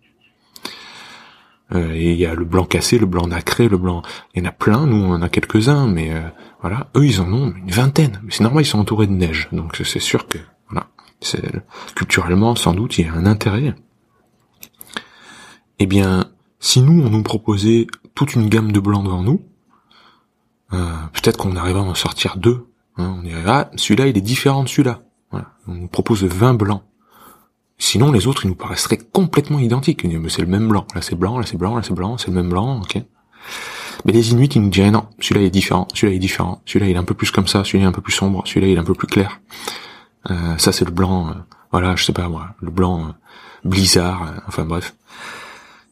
Euh, 1.73 1.93
et 1.93 2.11
il 2.11 2.17
y 2.17 2.25
a 2.25 2.35
le 2.35 2.45
blanc 2.45 2.65
cassé, 2.65 2.99
le 2.99 3.05
blanc 3.05 3.27
nacré, 3.27 3.67
le 3.67 3.77
blanc. 3.77 4.03
Il 4.33 4.43
y 4.43 4.45
en 4.45 4.49
a 4.49 4.51
plein. 4.51 4.85
Nous, 4.85 4.95
on 4.95 5.11
en 5.11 5.21
a 5.21 5.29
quelques-uns, 5.29 5.87
mais 5.87 6.13
euh, 6.13 6.21
voilà. 6.61 6.89
Eux, 6.95 7.05
ils 7.05 7.21
en 7.21 7.31
ont 7.31 7.53
une 7.55 7.71
vingtaine. 7.71 8.19
Mais 8.23 8.31
c'est 8.31 8.43
normal, 8.43 8.63
ils 8.63 8.67
sont 8.67 8.79
entourés 8.79 9.07
de 9.07 9.13
neige, 9.13 9.49
donc 9.51 9.81
c'est 9.83 9.99
sûr 9.99 10.27
que 10.27 10.37
voilà. 10.69 10.87
Culturellement, 11.95 12.55
sans 12.55 12.73
doute, 12.73 12.97
il 12.97 13.05
y 13.05 13.09
a 13.09 13.13
un 13.13 13.25
intérêt. 13.25 13.75
Eh 15.79 15.85
bien, 15.85 16.25
si 16.59 16.81
nous, 16.81 17.03
on 17.03 17.09
nous 17.09 17.23
proposait 17.23 17.87
toute 18.15 18.35
une 18.35 18.49
gamme 18.49 18.71
de 18.71 18.79
blancs 18.79 19.03
devant 19.03 19.23
nous, 19.23 19.41
euh, 20.73 20.91
peut-être 21.13 21.37
qu'on 21.37 21.55
arrivera 21.55 21.83
à 21.83 21.87
en 21.87 21.95
sortir 21.95 22.37
deux. 22.37 22.67
Hein, 22.97 23.15
on 23.19 23.21
dirait, 23.21 23.43
ah, 23.45 23.71
celui-là, 23.75 24.07
il 24.07 24.17
est 24.17 24.21
différent 24.21 24.63
de 24.63 24.69
celui-là. 24.69 25.01
On 25.67 25.73
nous 25.73 25.87
propose 25.87 26.23
20 26.23 26.53
blancs. 26.55 26.83
Sinon, 27.77 28.11
les 28.11 28.27
autres, 28.27 28.45
ils 28.45 28.49
nous 28.49 28.55
paraisseraient 28.55 28.99
complètement 29.11 29.59
identiques. 29.59 30.05
C'est 30.29 30.41
le 30.41 30.47
même 30.47 30.67
blanc. 30.67 30.85
Là, 30.95 31.01
c'est 31.01 31.15
blanc, 31.15 31.37
là, 31.37 31.45
c'est 31.45 31.57
blanc, 31.57 31.75
là, 31.75 31.83
c'est 31.83 31.93
blanc, 31.93 32.17
c'est 32.17 32.27
le 32.27 32.33
même 32.33 32.49
blanc, 32.49 32.81
ok. 32.81 33.01
Mais 34.05 34.11
les 34.11 34.31
Inuits, 34.31 34.47
ils 34.47 34.61
nous 34.61 34.69
diraient, 34.69 34.91
non, 34.91 35.07
celui-là, 35.19 35.45
est 35.45 35.49
différent, 35.49 35.87
celui-là, 35.93 36.15
est 36.15 36.19
différent, 36.19 36.61
celui-là, 36.65 36.89
il 36.89 36.95
est 36.95 36.99
un 36.99 37.03
peu 37.03 37.13
plus 37.13 37.31
comme 37.31 37.47
ça, 37.47 37.63
celui-là, 37.63 37.85
est 37.85 37.87
un 37.87 37.91
peu 37.91 38.01
plus 38.01 38.13
sombre, 38.13 38.43
celui-là, 38.45 38.67
il 38.67 38.75
est 38.75 38.79
un 38.79 38.83
peu 38.83 38.93
plus 38.93 39.07
clair. 39.07 39.39
Euh, 40.29 40.57
ça, 40.57 40.71
c'est 40.71 40.85
le 40.85 40.91
blanc, 40.91 41.29
euh, 41.29 41.33
voilà, 41.71 41.95
je 41.95 42.03
sais 42.03 42.13
pas 42.13 42.27
moi, 42.27 42.55
le 42.61 42.71
blanc 42.71 43.13
blizzard, 43.63 44.41
enfin 44.47 44.65
bref. 44.65 44.95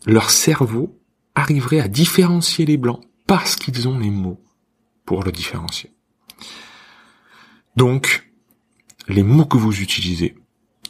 leur 0.06 0.30
cerveau 0.30 0.98
arriverait 1.36 1.80
à 1.80 1.88
différencier 1.88 2.66
les 2.66 2.78
blancs 2.78 3.02
parce 3.28 3.56
qu'ils 3.56 3.88
ont 3.88 3.98
les 3.98 4.10
mots 4.10 4.42
pour 5.06 5.24
le 5.24 5.32
différencier. 5.32 5.92
Donc, 7.78 8.30
les 9.08 9.24
mots 9.24 9.46
que 9.46 9.58
vous 9.58 9.82
utilisez, 9.82 10.36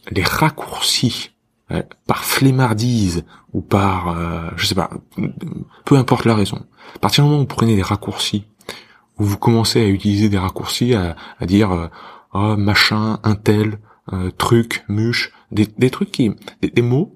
les 0.09 0.23
raccourcis 0.23 1.31
euh, 1.71 1.83
par 2.07 2.25
flemmardise 2.25 3.23
ou 3.53 3.61
par, 3.61 4.09
euh, 4.09 4.49
je 4.55 4.65
sais 4.65 4.75
pas, 4.75 4.89
peu 5.85 5.95
importe 5.95 6.25
la 6.25 6.35
raison. 6.35 6.65
À 6.95 6.99
partir 6.99 7.23
du 7.23 7.29
moment 7.29 7.41
où 7.41 7.43
vous 7.43 7.47
prenez 7.47 7.75
des 7.75 7.81
raccourcis, 7.81 8.45
où 9.19 9.23
vous 9.23 9.37
commencez 9.37 9.81
à 9.81 9.87
utiliser 9.87 10.27
des 10.29 10.37
raccourcis, 10.37 10.95
à, 10.95 11.15
dire 11.45 11.71
euh, 11.71 11.87
oh, 12.33 12.57
machin, 12.57 13.19
un 13.23 13.35
tel, 13.35 13.79
truc, 14.37 14.83
muche, 14.89 15.31
des, 15.51 15.89
trucs 15.89 16.11
qui, 16.11 16.31
des, 16.61 16.81
mots 16.81 17.15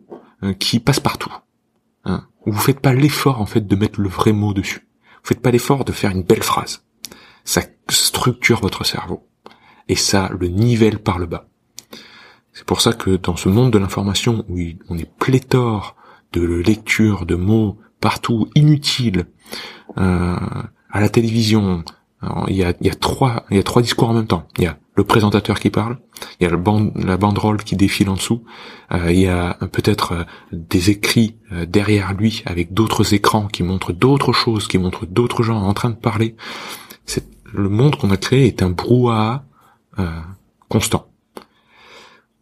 qui 0.59 0.79
passent 0.79 1.01
partout. 1.01 1.33
Hein, 2.05 2.27
où 2.45 2.53
vous 2.53 2.59
faites 2.59 2.79
pas 2.79 2.93
l'effort 2.93 3.41
en 3.41 3.45
fait 3.45 3.67
de 3.67 3.75
mettre 3.75 3.99
le 3.99 4.07
vrai 4.07 4.31
mot 4.31 4.53
dessus. 4.53 4.87
Vous 5.23 5.29
faites 5.29 5.41
pas 5.41 5.51
l'effort 5.51 5.83
de 5.83 5.91
faire 5.91 6.11
une 6.11 6.23
belle 6.23 6.43
phrase. 6.43 6.85
Ça 7.43 7.63
structure 7.89 8.61
votre 8.61 8.85
cerveau 8.85 9.27
et 9.89 9.95
ça 9.95 10.29
le 10.39 10.47
nivelle 10.47 10.99
par 10.99 11.19
le 11.19 11.25
bas. 11.25 11.49
C'est 12.55 12.65
pour 12.65 12.79
ça 12.79 12.93
que 12.93 13.17
dans 13.17 13.35
ce 13.35 13.49
monde 13.49 13.71
de 13.71 13.77
l'information 13.77 14.45
où 14.47 14.57
on 14.89 14.97
est 14.97 15.11
pléthore 15.19 15.95
de 16.31 16.41
lectures, 16.41 17.25
de 17.25 17.35
mots 17.35 17.77
partout 17.99 18.47
inutiles, 18.55 19.25
euh, 19.97 20.37
à 20.89 21.01
la 21.01 21.09
télévision, 21.09 21.83
il 22.47 22.55
y, 22.55 22.63
a, 22.63 22.73
y 22.79 22.89
a 22.89 22.95
trois, 22.95 23.45
y 23.51 23.57
a 23.57 23.63
trois 23.63 23.81
discours 23.81 24.09
en 24.09 24.13
même 24.13 24.25
temps. 24.25 24.47
Il 24.57 24.63
y 24.63 24.67
a 24.67 24.77
le 24.95 25.03
présentateur 25.03 25.59
qui 25.59 25.69
parle, 25.69 25.97
il 26.39 26.45
y 26.45 26.47
a 26.47 26.49
le 26.49 26.61
la 27.05 27.17
banderole 27.17 27.61
qui 27.61 27.75
défile 27.75 28.09
en 28.09 28.13
dessous, 28.13 28.45
euh, 28.93 29.11
il 29.11 29.19
y 29.19 29.27
a 29.27 29.55
peut-être 29.73 30.13
euh, 30.13 30.23
des 30.53 30.89
écrits 30.89 31.35
euh, 31.51 31.65
derrière 31.65 32.13
lui 32.13 32.41
avec 32.45 32.73
d'autres 32.73 33.13
écrans 33.13 33.47
qui 33.47 33.63
montrent 33.63 33.91
d'autres 33.91 34.31
choses, 34.31 34.69
qui 34.69 34.77
montrent 34.77 35.05
d'autres 35.05 35.43
gens 35.43 35.61
en 35.61 35.73
train 35.73 35.89
de 35.89 35.95
parler. 35.95 36.37
Le 37.53 37.69
monde 37.69 37.95
qu'on 37.97 38.11
a 38.11 38.17
créé 38.17 38.47
est 38.47 38.63
un 38.63 38.69
brouhaha 38.69 39.45
euh, 39.99 40.09
constant. 40.67 41.07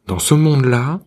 Dans 0.07 0.19
ce 0.19 0.33
monde-là, 0.33 0.99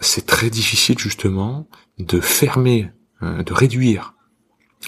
c'est 0.00 0.26
très 0.26 0.50
difficile 0.50 0.98
justement 0.98 1.68
de 1.98 2.20
fermer, 2.20 2.90
euh, 3.22 3.42
de 3.42 3.52
réduire 3.52 4.14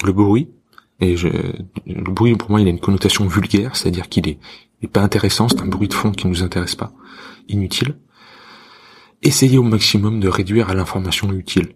le 0.04 0.12
bruit. 0.12 0.50
Et 1.00 1.16
je, 1.16 1.28
le 1.28 2.12
bruit 2.12 2.36
pour 2.36 2.50
moi 2.50 2.60
il 2.60 2.66
a 2.66 2.70
une 2.70 2.80
connotation 2.80 3.26
vulgaire, 3.26 3.76
c'est-à-dire 3.76 4.08
qu'il 4.08 4.28
est, 4.28 4.38
pas 4.92 5.02
intéressant, 5.02 5.48
c'est 5.48 5.60
un 5.60 5.66
bruit 5.66 5.88
de 5.88 5.94
fond 5.94 6.12
qui 6.12 6.26
ne 6.26 6.32
nous 6.32 6.42
intéresse 6.42 6.74
pas, 6.74 6.92
inutile. 7.48 7.98
Essayez 9.22 9.58
au 9.58 9.62
maximum 9.62 10.20
de 10.20 10.28
réduire 10.28 10.70
à 10.70 10.74
l'information 10.74 11.32
utile. 11.32 11.74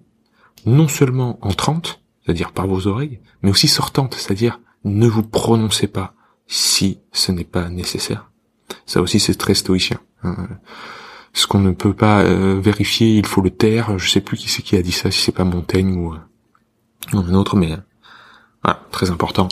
Non 0.64 0.88
seulement 0.88 1.38
entrante, 1.42 2.02
c'est-à-dire 2.24 2.52
par 2.52 2.66
vos 2.66 2.86
oreilles, 2.86 3.20
mais 3.42 3.50
aussi 3.50 3.68
sortante, 3.68 4.14
c'est-à-dire 4.14 4.60
ne 4.84 5.06
vous 5.06 5.22
prononcez 5.22 5.86
pas 5.86 6.14
si 6.46 7.00
ce 7.12 7.32
n'est 7.32 7.44
pas 7.44 7.68
nécessaire. 7.68 8.30
Ça 8.86 9.02
aussi, 9.02 9.20
c'est 9.20 9.34
très 9.34 9.54
stoïcien. 9.54 9.98
Hein. 10.22 10.48
Ce 11.35 11.47
qu'on 11.47 11.59
ne 11.59 11.73
peut 11.73 11.93
pas 11.93 12.23
euh, 12.23 12.61
vérifier, 12.61 13.17
il 13.17 13.26
faut 13.26 13.43
le 13.43 13.50
taire. 13.50 13.99
Je 13.99 14.09
sais 14.09 14.21
plus 14.21 14.37
qui 14.37 14.49
c'est 14.49 14.62
qui 14.62 14.76
a 14.76 14.83
dit 14.83 14.93
ça, 14.93 15.11
si 15.11 15.21
c'est 15.21 15.33
pas 15.33 15.45
Montaigne 15.45 15.95
ou, 15.97 16.14
euh, 16.14 16.19
un 17.12 17.35
autre, 17.35 17.57
mais 17.57 17.76
voilà, 18.62 18.81
très 18.91 19.11
important. 19.11 19.49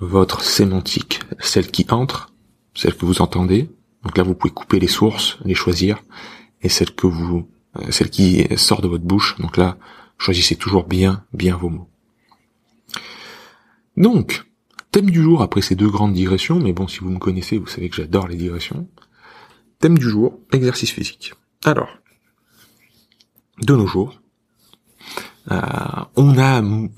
Votre 0.00 0.42
sémantique, 0.42 1.20
celle 1.38 1.70
qui 1.70 1.86
entre, 1.90 2.32
celle 2.74 2.96
que 2.96 3.06
vous 3.06 3.22
entendez. 3.22 3.70
Donc 4.02 4.18
là, 4.18 4.24
vous 4.24 4.34
pouvez 4.34 4.52
couper 4.52 4.80
les 4.80 4.88
sources, 4.88 5.38
les 5.44 5.54
choisir, 5.54 6.02
et 6.62 6.68
celle 6.68 6.94
que 6.94 7.06
vous, 7.06 7.48
euh, 7.78 7.90
celle 7.90 8.10
qui 8.10 8.46
sort 8.56 8.82
de 8.82 8.88
votre 8.88 9.04
bouche. 9.04 9.36
Donc 9.38 9.56
là, 9.56 9.78
choisissez 10.18 10.56
toujours 10.56 10.84
bien, 10.84 11.24
bien 11.32 11.56
vos 11.56 11.70
mots. 11.70 11.88
Donc, 13.96 14.44
Thème 14.90 15.10
du 15.10 15.22
jour 15.22 15.40
après 15.40 15.62
ces 15.62 15.76
deux 15.76 15.88
grandes 15.88 16.14
digressions, 16.14 16.58
mais 16.58 16.72
bon, 16.72 16.88
si 16.88 16.98
vous 16.98 17.10
me 17.10 17.20
connaissez, 17.20 17.58
vous 17.58 17.68
savez 17.68 17.88
que 17.88 17.94
j'adore 17.94 18.26
les 18.26 18.34
digressions. 18.34 18.88
Thème 19.80 19.96
du 19.96 20.10
jour, 20.10 20.38
exercice 20.52 20.90
physique. 20.90 21.32
Alors, 21.64 21.88
de 23.62 23.74
nos 23.74 23.86
jours, 23.86 24.20
euh, 25.50 25.58
on 26.16 26.36
a 26.36 26.62
euh, 26.62 26.88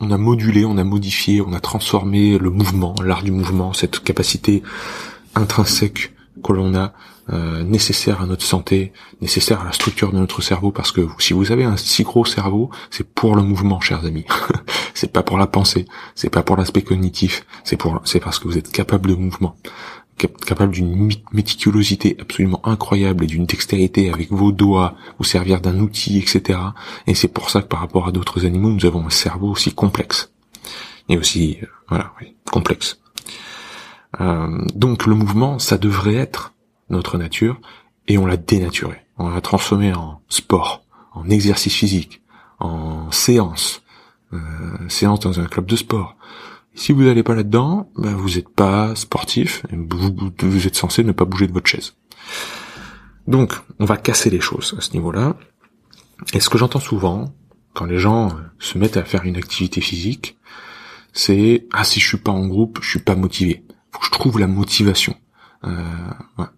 on 0.00 0.10
a 0.10 0.18
modulé, 0.18 0.66
on 0.66 0.76
a 0.76 0.84
modifié, 0.84 1.40
on 1.40 1.54
a 1.54 1.60
transformé 1.60 2.36
le 2.36 2.50
mouvement, 2.50 2.94
l'art 3.02 3.22
du 3.22 3.30
mouvement, 3.30 3.72
cette 3.72 4.00
capacité 4.00 4.62
intrinsèque 5.34 6.14
que 6.44 6.52
l'on 6.52 6.74
a 6.74 6.92
euh, 7.30 7.62
nécessaire 7.62 8.20
à 8.20 8.26
notre 8.26 8.44
santé, 8.44 8.92
nécessaire 9.22 9.62
à 9.62 9.64
la 9.64 9.72
structure 9.72 10.12
de 10.12 10.18
notre 10.18 10.42
cerveau, 10.42 10.72
parce 10.72 10.92
que 10.92 11.06
si 11.18 11.32
vous 11.32 11.52
avez 11.52 11.64
un 11.64 11.78
si 11.78 12.02
gros 12.02 12.26
cerveau, 12.26 12.70
c'est 12.90 13.08
pour 13.08 13.34
le 13.34 13.42
mouvement, 13.42 13.80
chers 13.80 14.04
amis. 14.04 14.26
c'est 14.94 15.12
pas 15.12 15.22
pour 15.22 15.38
la 15.38 15.46
pensée, 15.46 15.86
c'est 16.14 16.30
pas 16.30 16.42
pour 16.42 16.56
l'aspect 16.56 16.82
cognitif, 16.82 17.46
c'est 17.64 17.80
c'est 18.04 18.20
parce 18.20 18.38
que 18.38 18.48
vous 18.48 18.58
êtes 18.58 18.70
capable 18.72 19.08
de 19.08 19.14
mouvement, 19.14 19.56
capable 20.28 20.72
d'une 20.72 21.10
méticulosité 21.32 22.16
absolument 22.20 22.60
incroyable 22.66 23.24
et 23.24 23.26
d'une 23.26 23.46
dextérité 23.46 24.12
avec 24.12 24.30
vos 24.30 24.52
doigts, 24.52 24.94
vous 25.18 25.24
servir 25.24 25.60
d'un 25.60 25.78
outil, 25.78 26.18
etc. 26.18 26.58
Et 27.06 27.14
c'est 27.14 27.28
pour 27.28 27.50
ça 27.50 27.62
que 27.62 27.68
par 27.68 27.80
rapport 27.80 28.08
à 28.08 28.12
d'autres 28.12 28.46
animaux, 28.46 28.70
nous 28.70 28.86
avons 28.86 29.06
un 29.06 29.10
cerveau 29.10 29.50
aussi 29.50 29.72
complexe 29.72 30.32
et 31.08 31.18
aussi, 31.18 31.58
euh, 31.62 31.66
voilà, 31.88 32.12
oui, 32.20 32.34
complexe. 32.50 33.00
Euh, 34.20 34.64
donc 34.74 35.06
le 35.06 35.14
mouvement, 35.14 35.58
ça 35.58 35.78
devrait 35.78 36.14
être 36.14 36.54
notre 36.88 37.18
nature 37.18 37.60
et 38.08 38.18
on 38.18 38.26
l'a 38.26 38.36
dénaturé. 38.36 38.96
On 39.18 39.28
l'a 39.28 39.40
transformé 39.40 39.92
en 39.92 40.20
sport, 40.28 40.84
en 41.12 41.28
exercice 41.28 41.74
physique, 41.74 42.22
en 42.58 43.10
séance, 43.10 43.82
euh, 44.32 44.38
séance 44.88 45.20
dans 45.20 45.40
un 45.40 45.46
club 45.46 45.66
de 45.66 45.76
sport. 45.76 46.16
Si 46.74 46.92
vous 46.92 47.02
n'allez 47.02 47.22
pas 47.22 47.34
là-dedans, 47.34 47.90
ben 47.96 48.14
vous 48.14 48.30
n'êtes 48.30 48.48
pas 48.48 48.94
sportif, 48.94 49.64
vous, 49.72 50.66
êtes 50.66 50.76
censé 50.76 51.04
ne 51.04 51.12
pas 51.12 51.24
bouger 51.24 51.46
de 51.46 51.52
votre 51.52 51.68
chaise. 51.68 51.94
Donc, 53.26 53.54
on 53.78 53.84
va 53.84 53.96
casser 53.96 54.30
les 54.30 54.40
choses 54.40 54.74
à 54.78 54.80
ce 54.80 54.92
niveau-là. 54.92 55.36
Et 56.32 56.40
ce 56.40 56.48
que 56.48 56.58
j'entends 56.58 56.80
souvent, 56.80 57.34
quand 57.74 57.84
les 57.86 57.98
gens 57.98 58.30
se 58.58 58.78
mettent 58.78 58.96
à 58.96 59.04
faire 59.04 59.24
une 59.24 59.36
activité 59.36 59.80
physique, 59.80 60.38
c'est 61.12 61.66
ah 61.72 61.84
si 61.84 62.00
je 62.00 62.06
suis 62.06 62.18
pas 62.18 62.32
en 62.32 62.46
groupe, 62.46 62.78
je 62.82 62.90
suis 62.90 63.00
pas 63.00 63.16
motivé. 63.16 63.64
Faut 63.92 64.00
que 64.00 64.06
je 64.06 64.10
trouve 64.10 64.38
la 64.38 64.46
motivation. 64.46 65.16
Euh, 65.64 65.84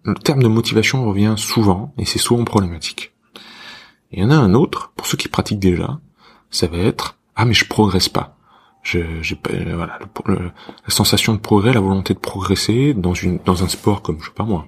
le 0.03 0.13
terme 0.15 0.43
de 0.43 0.47
motivation 0.47 1.05
revient 1.05 1.33
souvent 1.37 1.93
et 1.97 2.05
c'est 2.05 2.19
souvent 2.19 2.45
problématique. 2.45 3.13
il 4.11 4.19
y 4.19 4.23
en 4.23 4.29
a 4.29 4.35
un 4.35 4.53
autre, 4.53 4.93
pour 4.95 5.07
ceux 5.07 5.17
qui 5.17 5.27
pratiquent 5.27 5.59
déjà, 5.59 5.99
ça 6.51 6.67
va 6.67 6.77
être 6.77 7.17
ah 7.35 7.45
mais 7.45 7.53
je 7.53 7.65
progresse 7.65 8.09
pas. 8.09 8.37
J'ai 8.83 9.01
euh, 9.01 9.75
voilà, 9.75 9.99
la 10.27 10.89
sensation 10.89 11.33
de 11.33 11.39
progrès, 11.39 11.73
la 11.73 11.79
volonté 11.79 12.13
de 12.13 12.19
progresser 12.19 12.93
dans 12.93 13.13
une 13.13 13.39
dans 13.45 13.63
un 13.63 13.67
sport 13.67 14.01
comme 14.01 14.19
je 14.19 14.25
sais 14.25 14.31
pas 14.35 14.43
moi, 14.43 14.67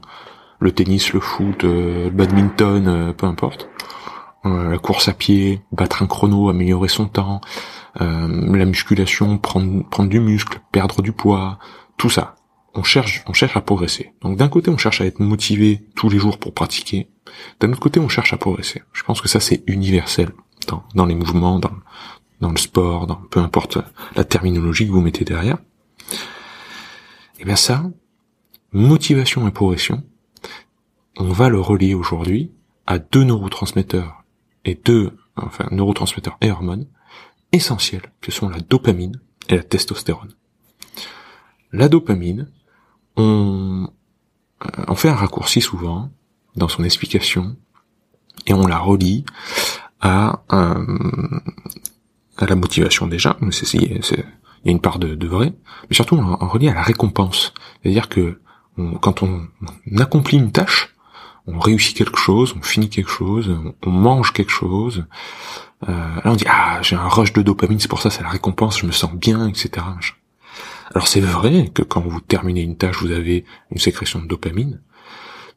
le 0.59 0.71
tennis, 0.71 1.13
le 1.13 1.19
foot, 1.19 1.63
euh, 1.63 2.05
le 2.05 2.09
badminton, 2.11 3.13
peu 3.13 3.25
importe, 3.27 3.69
la 4.43 4.77
course 4.77 5.07
à 5.07 5.13
pied, 5.13 5.61
battre 5.71 6.03
un 6.03 6.07
chrono, 6.07 6.49
améliorer 6.49 6.87
son 6.87 7.07
temps, 7.07 7.41
la 7.99 8.65
musculation, 8.65 9.37
prendre 9.37 9.87
prendre 9.89 10.09
du 10.09 10.19
muscle, 10.19 10.59
perdre 10.71 11.01
du 11.01 11.11
poids, 11.11 11.59
tout 11.97 12.09
ça 12.09 12.35
on 12.75 12.83
cherche, 12.83 13.23
on 13.27 13.33
cherche 13.33 13.55
à 13.57 13.61
progresser. 13.61 14.13
Donc 14.21 14.37
d'un 14.37 14.49
côté, 14.49 14.69
on 14.69 14.77
cherche 14.77 15.01
à 15.01 15.05
être 15.05 15.19
motivé 15.19 15.81
tous 15.95 16.09
les 16.09 16.19
jours 16.19 16.37
pour 16.37 16.53
pratiquer. 16.53 17.09
D'un 17.59 17.71
autre 17.71 17.79
côté, 17.79 17.99
on 17.99 18.09
cherche 18.09 18.33
à 18.33 18.37
progresser. 18.37 18.83
Je 18.93 19.03
pense 19.03 19.21
que 19.21 19.29
ça, 19.29 19.39
c'est 19.39 19.63
universel 19.67 20.31
dans, 20.67 20.83
dans 20.93 21.05
les 21.05 21.15
mouvements, 21.15 21.59
dans, 21.59 21.71
dans 22.41 22.51
le 22.51 22.57
sport, 22.57 23.07
dans 23.07 23.15
peu 23.15 23.39
importe 23.39 23.77
la 24.15 24.23
terminologie 24.23 24.87
que 24.87 24.91
vous 24.91 25.01
mettez 25.01 25.25
derrière. 25.25 25.57
Et 27.37 27.41
eh 27.41 27.45
bien 27.45 27.55
ça, 27.55 27.83
motivation 28.71 29.47
et 29.47 29.51
progression, 29.51 30.03
on 31.17 31.31
va 31.31 31.49
le 31.49 31.59
relier 31.59 31.93
aujourd'hui 31.93 32.51
à 32.87 32.99
deux 32.99 33.23
neurotransmetteurs 33.23 34.23
et 34.63 34.75
deux, 34.75 35.11
enfin, 35.35 35.67
neurotransmetteurs 35.71 36.37
et 36.41 36.51
hormones 36.51 36.87
essentiels 37.51 38.11
que 38.21 38.31
sont 38.31 38.49
la 38.49 38.59
dopamine 38.59 39.19
et 39.49 39.55
la 39.55 39.63
testostérone. 39.63 40.33
La 41.71 41.89
dopamine, 41.89 42.49
on, 43.17 43.89
euh, 44.63 44.83
on 44.87 44.95
fait 44.95 45.09
un 45.09 45.15
raccourci 45.15 45.61
souvent 45.61 46.09
dans 46.55 46.67
son 46.67 46.83
explication 46.83 47.55
et 48.45 48.53
on 48.53 48.67
la 48.67 48.77
relie 48.77 49.25
à, 50.01 50.41
à 52.37 52.45
la 52.45 52.55
motivation 52.55 53.07
déjà, 53.07 53.37
c'est 53.51 53.73
il 54.65 54.69
y 54.69 54.69
a 54.69 54.71
une 54.71 54.81
part 54.81 54.97
de, 54.97 55.27
vrai, 55.27 55.53
mais 55.89 55.95
surtout 55.95 56.15
on, 56.15 56.47
relie 56.47 56.69
à 56.69 56.73
la 56.73 56.81
récompense, 56.81 57.53
c'est-à-dire 57.81 58.09
que 58.09 58.39
quand 58.99 59.21
on, 59.21 59.47
accomplit 59.99 60.37
une 60.37 60.51
tâche, 60.51 60.95
on 61.47 61.59
réussit 61.59 61.95
quelque 61.95 62.17
chose, 62.17 62.55
on 62.57 62.63
finit 62.63 62.89
quelque 62.89 63.11
chose, 63.11 63.55
on, 63.85 63.91
mange 63.91 64.33
quelque 64.33 64.51
chose, 64.51 65.05
euh, 65.87 65.91
là 65.91 66.23
on 66.25 66.35
dit 66.35 66.45
ah 66.47 66.79
j'ai 66.81 66.95
un 66.95 67.07
rush 67.07 67.31
de 67.33 67.43
dopamine, 67.43 67.79
c'est 67.79 67.87
pour 67.87 68.01
ça 68.01 68.09
c'est 68.09 68.23
la 68.23 68.29
récompense, 68.29 68.79
je 68.79 68.87
me 68.87 68.91
sens 68.91 69.13
bien, 69.13 69.47
etc. 69.47 69.85
Alors 70.93 71.07
c'est 71.07 71.21
vrai 71.21 71.69
que 71.73 71.83
quand 71.83 72.01
vous 72.01 72.19
terminez 72.19 72.61
une 72.61 72.75
tâche, 72.75 72.97
vous 73.01 73.11
avez 73.11 73.45
une 73.71 73.77
sécrétion 73.77 74.19
de 74.19 74.27
dopamine, 74.27 74.81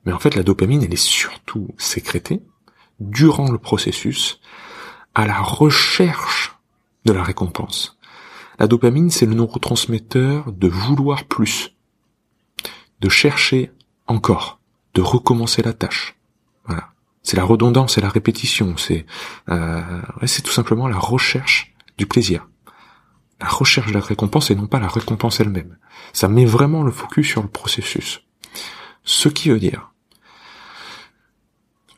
mais 0.05 0.13
en 0.13 0.19
fait 0.19 0.35
la 0.35 0.43
dopamine, 0.43 0.83
elle 0.83 0.93
est 0.93 0.97
surtout 0.97 1.69
sécrétée 1.79 2.43
durant 3.01 3.51
le 3.51 3.59
processus 3.59 4.41
à 5.15 5.27
la 5.27 5.41
recherche 5.41 6.58
de 7.09 7.13
la 7.13 7.23
récompense. 7.23 7.99
La 8.59 8.67
dopamine, 8.67 9.11
c'est 9.11 9.27
le 9.27 9.35
neurotransmetteur 9.35 10.53
de 10.53 10.69
vouloir 10.69 11.25
plus, 11.25 11.75
de 13.01 13.09
chercher 13.09 13.73
encore, 14.07 14.61
de 14.95 15.01
recommencer 15.01 15.63
la 15.63 15.73
tâche. 15.73 16.17
Voilà. 16.67 16.91
C'est 17.23 17.37
la 17.37 17.45
redondance 17.45 17.99
et 17.99 18.01
la 18.01 18.09
répétition. 18.09 18.77
C'est 18.77 19.07
euh, 19.49 20.03
c'est 20.27 20.43
tout 20.43 20.53
simplement 20.53 20.89
la 20.89 20.99
recherche 20.99 21.75
du 21.97 22.07
plaisir, 22.07 22.49
la 23.41 23.49
recherche 23.49 23.89
de 23.89 23.95
la 23.95 24.01
récompense 24.01 24.51
et 24.51 24.55
non 24.55 24.67
pas 24.67 24.81
la 24.81 24.89
récompense 24.89 25.41
elle-même. 25.41 25.79
Ça 26.13 26.29
met 26.29 26.45
vraiment 26.45 26.83
le 26.83 26.93
focus 26.93 27.29
sur 27.29 27.43
le 27.43 27.49
processus. 27.49 28.23
Ce 29.05 29.29
qui 29.29 29.51
veut 29.51 29.61
dire 29.61 29.93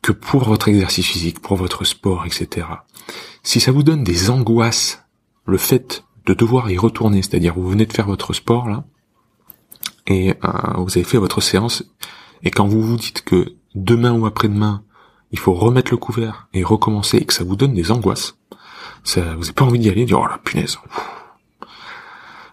que 0.03 0.13
pour 0.13 0.45
votre 0.45 0.69
exercice 0.69 1.07
physique, 1.07 1.41
pour 1.41 1.57
votre 1.57 1.85
sport, 1.85 2.27
etc., 2.27 2.67
si 3.43 3.61
ça 3.61 3.73
vous 3.73 3.83
donne 3.83 4.05
des 4.05 4.31
angoisses, 4.31 5.05
le 5.47 5.59
fait 5.59 6.05
de 6.27 6.35
devoir 6.35 6.71
y 6.71 6.79
retourner, 6.79 7.23
c'est-à-dire 7.23 7.55
vous 7.55 7.69
venez 7.69 7.87
de 7.87 7.93
faire 7.93 8.07
votre 8.07 8.33
sport 8.33 8.69
là, 8.69 8.85
et 10.07 10.31
euh, 10.45 10.77
vous 10.77 10.97
avez 10.97 11.05
fait 11.05 11.19
votre 11.19 11.41
séance, 11.41 11.85
et 12.43 12.51
quand 12.51 12.67
vous 12.67 12.83
vous 12.83 12.97
dites 12.97 13.23
que 13.23 13.55
demain 13.75 14.13
ou 14.13 14.27
après-demain, 14.27 14.83
il 15.33 15.39
faut 15.39 15.55
remettre 15.55 15.91
le 15.91 15.97
couvert 15.97 16.49
et 16.53 16.65
recommencer, 16.65 17.19
et 17.19 17.25
que 17.25 17.33
ça 17.33 17.45
vous 17.45 17.57
donne 17.57 17.75
des 17.75 17.91
angoisses, 17.91 18.37
ça, 19.05 19.35
vous 19.35 19.41
n'avez 19.41 19.53
pas 19.53 19.65
envie 19.65 19.79
d'y 19.79 19.89
aller, 19.89 20.05
dire 20.05 20.21
oh 20.21 20.27
la 20.27 20.39
punaise, 20.39 20.79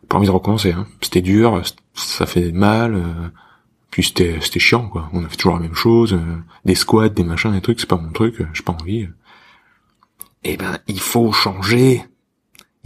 pas 0.07 0.17
envie 0.17 0.27
de 0.27 0.31
recommencer, 0.31 0.71
hein. 0.71 0.87
c'était 1.01 1.21
dur, 1.21 1.61
ça 1.93 2.25
fait 2.25 2.51
mal, 2.51 2.95
euh, 2.95 3.29
puis 3.91 4.03
c'était 4.03 4.39
c'était 4.41 4.59
chiant 4.59 4.87
quoi, 4.87 5.09
on 5.11 5.25
a 5.25 5.29
fait 5.29 5.35
toujours 5.35 5.55
la 5.55 5.61
même 5.61 5.75
chose, 5.75 6.13
euh, 6.13 6.37
des 6.63 6.75
squats, 6.75 7.09
des 7.09 7.23
machins, 7.23 7.51
des 7.51 7.61
trucs, 7.61 7.79
c'est 7.79 7.89
pas 7.89 7.97
mon 7.97 8.11
truc, 8.11 8.41
j'ai 8.53 8.63
pas 8.63 8.77
envie. 8.79 9.09
Eh 10.43 10.57
ben, 10.57 10.79
il 10.87 10.99
faut 10.99 11.31
changer 11.31 12.03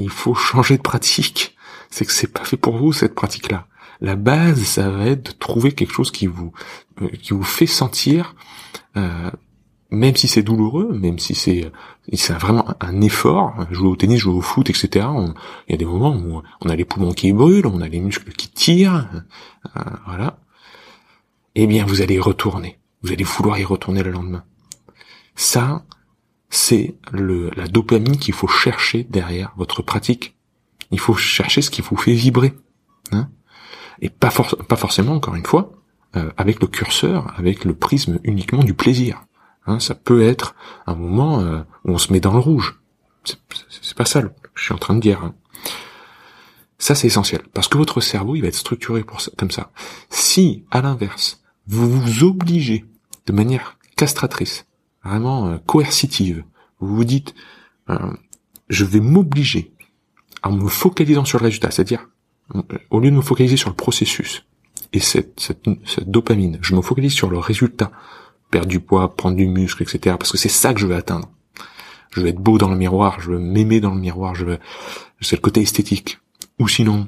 il 0.01 0.09
faut 0.09 0.33
changer 0.49 0.77
de 0.77 0.81
pratique. 0.81 1.55
C'est 1.89 2.05
que 2.05 2.11
c'est 2.11 2.31
pas 2.31 2.45
fait 2.45 2.57
pour 2.57 2.77
vous 2.77 2.93
cette 2.93 3.15
pratique-là. 3.15 3.67
La 3.99 4.15
base, 4.15 4.63
ça 4.63 4.89
va 4.89 5.05
être 5.05 5.33
de 5.33 5.37
trouver 5.37 5.73
quelque 5.73 5.93
chose 5.93 6.11
qui 6.11 6.25
vous 6.25 6.51
euh, 7.01 7.09
qui 7.09 7.33
vous 7.33 7.43
fait 7.43 7.67
sentir, 7.67 8.35
euh, 8.97 9.29
même 9.91 10.15
si 10.15 10.27
c'est 10.27 10.41
douloureux, 10.41 10.91
même 10.93 11.19
si 11.19 11.35
c'est 11.35 11.71
c'est 12.13 12.33
vraiment 12.33 12.65
un 12.79 13.01
effort. 13.01 13.67
Jouer 13.69 13.89
au 13.89 13.95
tennis, 13.95 14.19
jouer 14.19 14.33
au 14.33 14.41
foot, 14.41 14.69
etc. 14.71 15.05
Il 15.67 15.71
y 15.71 15.73
a 15.75 15.77
des 15.77 15.85
moments 15.85 16.15
où 16.15 16.41
on 16.61 16.69
a 16.69 16.75
les 16.75 16.85
poumons 16.85 17.13
qui 17.13 17.31
brûlent, 17.31 17.67
on 17.67 17.81
a 17.81 17.87
les 17.87 17.99
muscles 17.99 18.31
qui 18.31 18.49
tirent, 18.49 19.07
euh, 19.77 19.81
voilà. 20.07 20.39
Eh 21.53 21.67
bien, 21.67 21.85
vous 21.85 22.01
allez 22.01 22.15
y 22.15 22.19
retourner. 22.19 22.79
Vous 23.03 23.11
allez 23.11 23.25
vouloir 23.25 23.59
y 23.59 23.65
retourner 23.65 24.01
le 24.01 24.11
lendemain. 24.11 24.45
Ça, 25.35 25.83
c'est 26.51 26.95
la 27.13 27.67
dopamine 27.67 28.17
qu'il 28.17 28.33
faut 28.33 28.47
chercher 28.47 29.03
derrière 29.05 29.53
votre 29.57 29.81
pratique. 29.81 30.35
Il 30.91 30.99
faut 30.99 31.15
chercher 31.15 31.61
ce 31.61 31.71
qui 31.71 31.81
vous 31.81 31.95
fait 31.95 32.13
vibrer. 32.13 32.53
Hein 33.11 33.29
et 34.01 34.09
pas, 34.09 34.31
forcément, 34.31 35.13
encore 35.13 35.35
une 35.35 35.45
fois, 35.45 35.71
euh, 36.17 36.29
avec 36.35 36.59
le 36.59 36.67
curseur, 36.67 37.33
avec 37.37 37.63
le 37.65 37.73
prisme 37.73 38.19
uniquement 38.23 38.63
du 38.63 38.73
plaisir. 38.73 39.23
Hein, 39.67 39.79
ça 39.79 39.95
peut 39.95 40.23
être 40.23 40.55
un 40.87 40.95
moment 40.95 41.39
euh, 41.39 41.61
où 41.85 41.91
on 41.91 41.97
se 41.97 42.11
met 42.11 42.19
dans 42.19 42.33
le 42.33 42.39
rouge. 42.39 42.79
C'est 43.23 43.95
pas 43.95 44.05
ça 44.05 44.21
je 44.55 44.63
suis 44.63 44.73
en 44.73 44.77
train 44.77 44.95
de 44.95 44.99
dire. 44.99 45.23
Hein. 45.23 45.35
Ça, 46.79 46.95
c'est 46.95 47.07
essentiel. 47.07 47.41
Parce 47.53 47.67
que 47.67 47.77
votre 47.77 48.01
cerveau, 48.01 48.35
il 48.35 48.41
va 48.41 48.47
être 48.47 48.55
structuré 48.55 49.03
pour 49.03 49.21
ça, 49.21 49.31
comme 49.37 49.51
ça. 49.51 49.71
Si, 50.09 50.65
à 50.71 50.81
l'inverse, 50.81 51.41
vous 51.67 51.89
vous 51.89 52.23
obligez 52.23 52.85
de 53.27 53.33
manière 53.33 53.77
castratrice 53.95 54.65
vraiment 55.03 55.47
euh, 55.47 55.57
coercitive. 55.65 56.43
Vous 56.79 56.95
vous 56.95 57.05
dites, 57.05 57.33
euh, 57.89 57.97
je 58.69 58.85
vais 58.85 58.99
m'obliger 58.99 59.73
en 60.43 60.51
me 60.51 60.67
focalisant 60.67 61.25
sur 61.25 61.39
le 61.39 61.45
résultat, 61.45 61.71
c'est-à-dire 61.71 62.07
euh, 62.55 62.61
au 62.89 62.99
lieu 62.99 63.11
de 63.11 63.15
me 63.15 63.21
focaliser 63.21 63.57
sur 63.57 63.69
le 63.69 63.75
processus 63.75 64.45
et 64.93 64.99
cette, 64.99 65.39
cette, 65.39 65.65
cette, 65.85 66.09
dopamine, 66.09 66.57
je 66.61 66.75
me 66.75 66.81
focalise 66.81 67.13
sur 67.13 67.29
le 67.29 67.37
résultat, 67.37 67.91
perdre 68.49 68.67
du 68.67 68.79
poids, 68.79 69.15
prendre 69.15 69.37
du 69.37 69.47
muscle, 69.47 69.83
etc. 69.83 70.15
Parce 70.19 70.31
que 70.31 70.37
c'est 70.37 70.49
ça 70.49 70.73
que 70.73 70.79
je 70.79 70.87
veux 70.87 70.95
atteindre. 70.95 71.29
Je 72.11 72.19
veux 72.19 72.27
être 72.27 72.41
beau 72.41 72.57
dans 72.57 72.69
le 72.69 72.75
miroir, 72.75 73.21
je 73.21 73.31
veux 73.31 73.39
m'aimer 73.39 73.79
dans 73.79 73.93
le 73.93 74.01
miroir, 74.01 74.35
je 74.35 74.43
veux, 74.43 74.59
c'est 75.21 75.37
le 75.37 75.41
côté 75.41 75.61
esthétique. 75.61 76.19
Ou 76.59 76.67
sinon, 76.67 77.07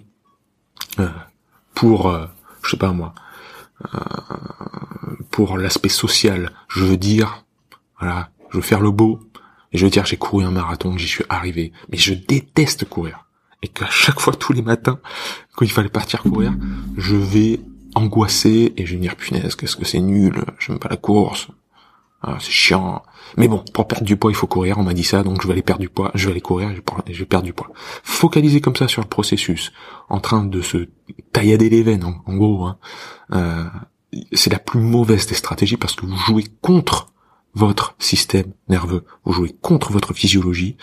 euh, 1.00 1.10
pour, 1.74 2.08
euh, 2.08 2.26
je 2.64 2.72
sais 2.72 2.78
pas 2.78 2.94
moi, 2.94 3.14
euh, 3.94 4.00
pour 5.30 5.58
l'aspect 5.58 5.90
social, 5.90 6.52
je 6.70 6.86
veux 6.86 6.98
dire 6.98 7.43
voilà, 8.04 8.32
je 8.50 8.58
veux 8.58 8.62
faire 8.62 8.82
le 8.82 8.92
beau. 8.92 9.20
Et 9.72 9.78
je 9.78 9.86
veux 9.86 9.90
dire, 9.90 10.06
j'ai 10.06 10.18
couru 10.18 10.44
un 10.44 10.52
marathon, 10.52 10.98
j'y 10.98 11.08
suis 11.08 11.24
arrivé. 11.30 11.72
Mais 11.90 11.98
je 11.98 12.14
déteste 12.14 12.86
courir. 12.86 13.26
Et 13.62 13.70
qu'à 13.70 13.88
chaque 13.90 14.20
fois, 14.20 14.34
tous 14.34 14.52
les 14.52 14.62
matins, 14.62 15.00
quand 15.56 15.64
il 15.64 15.72
fallait 15.72 15.88
partir 15.88 16.22
courir, 16.22 16.54
je 16.98 17.16
vais 17.16 17.62
angoisser 17.96 18.74
et 18.76 18.86
je 18.86 18.92
vais 18.92 18.98
me 18.98 19.04
dire, 19.04 19.16
punaise, 19.16 19.56
qu'est-ce 19.56 19.78
que 19.78 19.86
c'est 19.86 20.02
nul, 20.02 20.44
j'aime 20.60 20.80
pas 20.80 20.90
la 20.90 20.98
course. 20.98 21.48
Ah, 22.22 22.38
c'est 22.42 22.52
chiant. 22.52 23.04
Mais 23.38 23.48
bon, 23.48 23.64
pour 23.74 23.88
perdre 23.88 24.06
du 24.06 24.18
poids, 24.18 24.32
il 24.32 24.36
faut 24.36 24.48
courir, 24.48 24.78
on 24.80 24.84
m'a 24.84 24.94
dit 24.94 25.04
ça, 25.04 25.24
donc 25.24 25.42
je 25.42 25.48
vais 25.48 25.54
aller 25.54 25.62
perdre 25.62 25.82
du 25.82 25.90
poids, 25.90 26.12
je 26.14 26.26
vais 26.26 26.32
aller 26.32 26.42
courir, 26.42 26.70
je 27.08 27.20
vais 27.20 27.26
perdre 27.26 27.46
du 27.46 27.54
poids. 27.54 27.70
Focaliser 28.04 28.60
comme 28.60 28.76
ça 28.76 28.90
sur 28.90 29.02
le 29.02 29.08
processus, 29.08 29.72
en 30.10 30.20
train 30.20 30.44
de 30.44 30.62
se 30.62 30.90
taillader 31.32 31.70
les 31.70 31.84
veines, 31.84 32.04
en, 32.04 32.36
gros, 32.36 32.66
hein, 32.66 32.78
euh, 33.32 33.64
c'est 34.34 34.52
la 34.52 34.60
plus 34.60 34.82
mauvaise 34.82 35.26
des 35.26 35.36
stratégies 35.36 35.78
parce 35.78 35.96
que 35.96 36.06
vous 36.06 36.18
jouez 36.18 36.46
contre 36.62 37.13
votre 37.54 37.96
système 38.00 38.54
nerveux. 38.68 39.06
Vous 39.26 39.34
jouez 39.34 39.56
contre 39.62 39.92
votre 39.92 40.14
physiologie. 40.14 40.78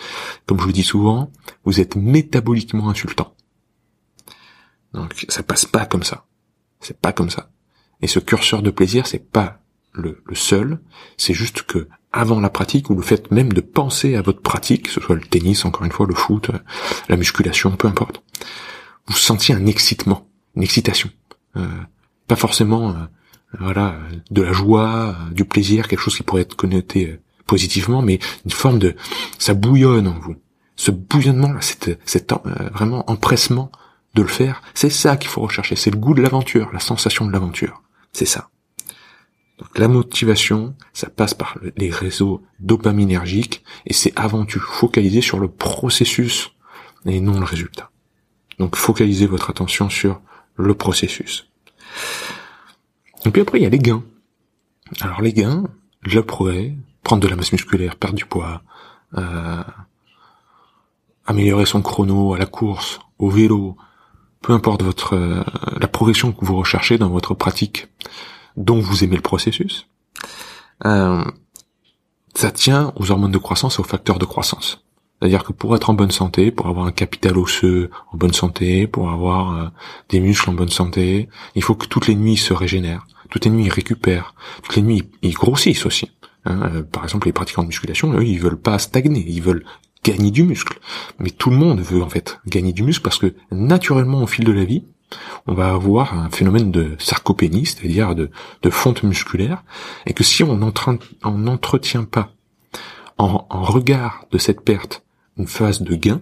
Comme 0.45 0.59
je 0.59 0.65
vous 0.65 0.71
dis 0.71 0.83
souvent, 0.83 1.31
vous 1.65 1.79
êtes 1.79 1.95
métaboliquement 1.95 2.89
insultant. 2.89 3.35
Donc 4.93 5.25
ça 5.29 5.43
passe 5.43 5.65
pas 5.65 5.85
comme 5.85 6.03
ça. 6.03 6.25
C'est 6.79 6.97
pas 6.97 7.13
comme 7.13 7.29
ça. 7.29 7.49
Et 8.01 8.07
ce 8.07 8.19
curseur 8.19 8.61
de 8.61 8.71
plaisir, 8.71 9.05
c'est 9.05 9.31
pas 9.31 9.59
le, 9.93 10.23
seul. 10.33 10.79
C'est 11.17 11.33
juste 11.33 11.63
que 11.63 11.87
avant 12.11 12.39
la 12.39 12.49
pratique 12.49 12.89
ou 12.89 12.95
le 12.95 13.01
fait 13.01 13.31
même 13.31 13.53
de 13.53 13.61
penser 13.61 14.15
à 14.15 14.21
votre 14.21 14.41
pratique, 14.41 14.85
que 14.85 14.91
ce 14.91 14.99
soit 14.99 15.15
le 15.15 15.21
tennis, 15.21 15.65
encore 15.65 15.85
une 15.85 15.91
fois, 15.91 16.07
le 16.07 16.15
foot, 16.15 16.51
la 17.07 17.17
musculation, 17.17 17.71
peu 17.71 17.87
importe, 17.87 18.23
vous 19.07 19.13
sentiez 19.13 19.55
un 19.55 19.65
excitement, 19.65 20.27
une 20.55 20.63
excitation. 20.63 21.09
Euh, 21.57 21.67
pas 22.27 22.35
forcément 22.35 22.89
euh, 22.89 23.05
voilà, 23.59 23.97
de 24.29 24.41
la 24.41 24.53
joie, 24.53 25.15
du 25.31 25.45
plaisir, 25.45 25.87
quelque 25.87 25.99
chose 25.99 26.15
qui 26.15 26.23
pourrait 26.23 26.43
être 26.43 26.55
connoté 26.55 27.07
euh, 27.07 27.19
positivement, 27.45 28.01
mais 28.01 28.19
une 28.45 28.51
forme 28.51 28.79
de, 28.79 28.95
ça 29.37 29.53
bouillonne 29.53 30.07
en 30.07 30.19
vous. 30.19 30.35
Ce 30.75 30.91
bouillonnement 30.91 31.51
là, 31.51 31.61
cet, 31.61 31.89
euh, 32.31 32.69
vraiment 32.73 33.09
empressement 33.09 33.71
de 34.15 34.21
le 34.21 34.27
faire, 34.27 34.61
c'est 34.73 34.89
ça 34.89 35.17
qu'il 35.17 35.29
faut 35.29 35.41
rechercher. 35.41 35.75
C'est 35.75 35.91
le 35.91 35.97
goût 35.97 36.13
de 36.13 36.21
l'aventure, 36.21 36.69
la 36.73 36.79
sensation 36.79 37.25
de 37.25 37.31
l'aventure. 37.31 37.81
C'est 38.13 38.25
ça. 38.25 38.49
Donc 39.57 39.77
la 39.77 39.87
motivation, 39.87 40.75
ça 40.91 41.09
passe 41.09 41.33
par 41.33 41.57
les 41.77 41.91
réseaux 41.91 42.41
dopaminergiques 42.59 43.63
et 43.85 43.93
c'est 43.93 44.17
avant 44.17 44.45
tout 44.45 44.59
focaliser 44.59 45.21
sur 45.21 45.39
le 45.39 45.49
processus 45.49 46.51
et 47.05 47.19
non 47.21 47.39
le 47.39 47.45
résultat. 47.45 47.91
Donc 48.57 48.75
focalisez 48.75 49.27
votre 49.27 49.49
attention 49.49 49.89
sur 49.89 50.19
le 50.55 50.73
processus. 50.73 51.47
Et 53.25 53.31
puis 53.31 53.41
après, 53.41 53.59
il 53.59 53.63
y 53.63 53.65
a 53.65 53.69
les 53.69 53.79
gains. 53.79 54.03
Alors 54.99 55.21
les 55.21 55.33
gains, 55.33 55.63
le 56.01 56.23
progrès, 56.23 56.75
prendre 57.03 57.21
de 57.21 57.27
la 57.27 57.35
masse 57.35 57.51
musculaire, 57.51 57.95
perdre 57.95 58.15
du 58.15 58.25
poids, 58.25 58.61
euh, 59.17 59.63
améliorer 61.25 61.65
son 61.65 61.81
chrono 61.81 62.33
à 62.33 62.37
la 62.37 62.45
course, 62.45 62.99
au 63.19 63.29
vélo, 63.29 63.77
peu 64.41 64.53
importe 64.53 64.83
votre 64.83 65.15
euh, 65.15 65.43
la 65.79 65.87
progression 65.87 66.31
que 66.31 66.45
vous 66.45 66.57
recherchez 66.57 66.97
dans 66.97 67.09
votre 67.09 67.33
pratique, 67.33 67.87
dont 68.57 68.79
vous 68.79 69.03
aimez 69.03 69.15
le 69.15 69.21
processus, 69.21 69.87
euh, 70.85 71.23
ça 72.33 72.51
tient 72.51 72.91
aux 72.95 73.11
hormones 73.11 73.31
de 73.31 73.37
croissance 73.37 73.77
et 73.77 73.81
aux 73.81 73.85
facteurs 73.85 74.19
de 74.19 74.25
croissance. 74.25 74.83
C'est-à-dire 75.21 75.43
que 75.43 75.53
pour 75.53 75.75
être 75.75 75.91
en 75.91 75.93
bonne 75.93 76.09
santé, 76.09 76.49
pour 76.49 76.67
avoir 76.67 76.87
un 76.87 76.91
capital 76.91 77.37
osseux 77.37 77.91
en 78.11 78.17
bonne 78.17 78.33
santé, 78.33 78.87
pour 78.87 79.11
avoir 79.11 79.55
euh, 79.55 79.67
des 80.09 80.19
muscles 80.19 80.49
en 80.49 80.53
bonne 80.53 80.71
santé, 80.71 81.29
il 81.53 81.61
faut 81.61 81.75
que 81.75 81.85
toutes 81.85 82.07
les 82.07 82.15
nuits 82.15 82.37
se 82.37 82.53
régénèrent, 82.53 83.05
toutes 83.29 83.45
les 83.45 83.51
nuits 83.51 83.65
ils 83.65 83.71
récupèrent, 83.71 84.33
toutes 84.63 84.75
les 84.75 84.81
nuits 84.81 85.03
ils 85.21 85.33
grossissent 85.33 85.85
aussi. 85.85 86.09
Hein. 86.45 86.71
Euh, 86.73 86.81
par 86.81 87.03
exemple, 87.03 87.27
les 87.27 87.33
pratiquants 87.33 87.61
de 87.61 87.67
musculation, 87.67 88.11
eux, 88.13 88.25
ils 88.25 88.39
veulent 88.39 88.59
pas 88.59 88.79
stagner, 88.79 89.23
ils 89.27 89.43
veulent 89.43 89.63
gagner 90.03 90.31
du 90.31 90.41
muscle. 90.41 90.79
Mais 91.19 91.29
tout 91.29 91.51
le 91.51 91.55
monde 91.55 91.81
veut 91.81 92.01
en 92.01 92.09
fait 92.09 92.39
gagner 92.47 92.73
du 92.73 92.81
muscle 92.81 93.03
parce 93.03 93.19
que 93.19 93.35
naturellement 93.51 94.23
au 94.23 94.27
fil 94.27 94.43
de 94.43 94.51
la 94.51 94.65
vie, 94.65 94.85
on 95.45 95.53
va 95.53 95.69
avoir 95.71 96.17
un 96.17 96.31
phénomène 96.31 96.71
de 96.71 96.95
sarcopénie, 96.97 97.67
c'est-à-dire 97.67 98.15
de, 98.15 98.31
de 98.63 98.69
fonte 98.71 99.03
musculaire, 99.03 99.63
et 100.07 100.13
que 100.13 100.23
si 100.23 100.43
on 100.43 100.57
n'entretient 100.57 102.05
pas 102.05 102.31
en, 103.19 103.45
en 103.51 103.61
regard 103.61 104.25
de 104.31 104.39
cette 104.39 104.61
perte 104.61 105.03
une 105.37 105.47
phase 105.47 105.81
de 105.81 105.95
gain, 105.95 106.21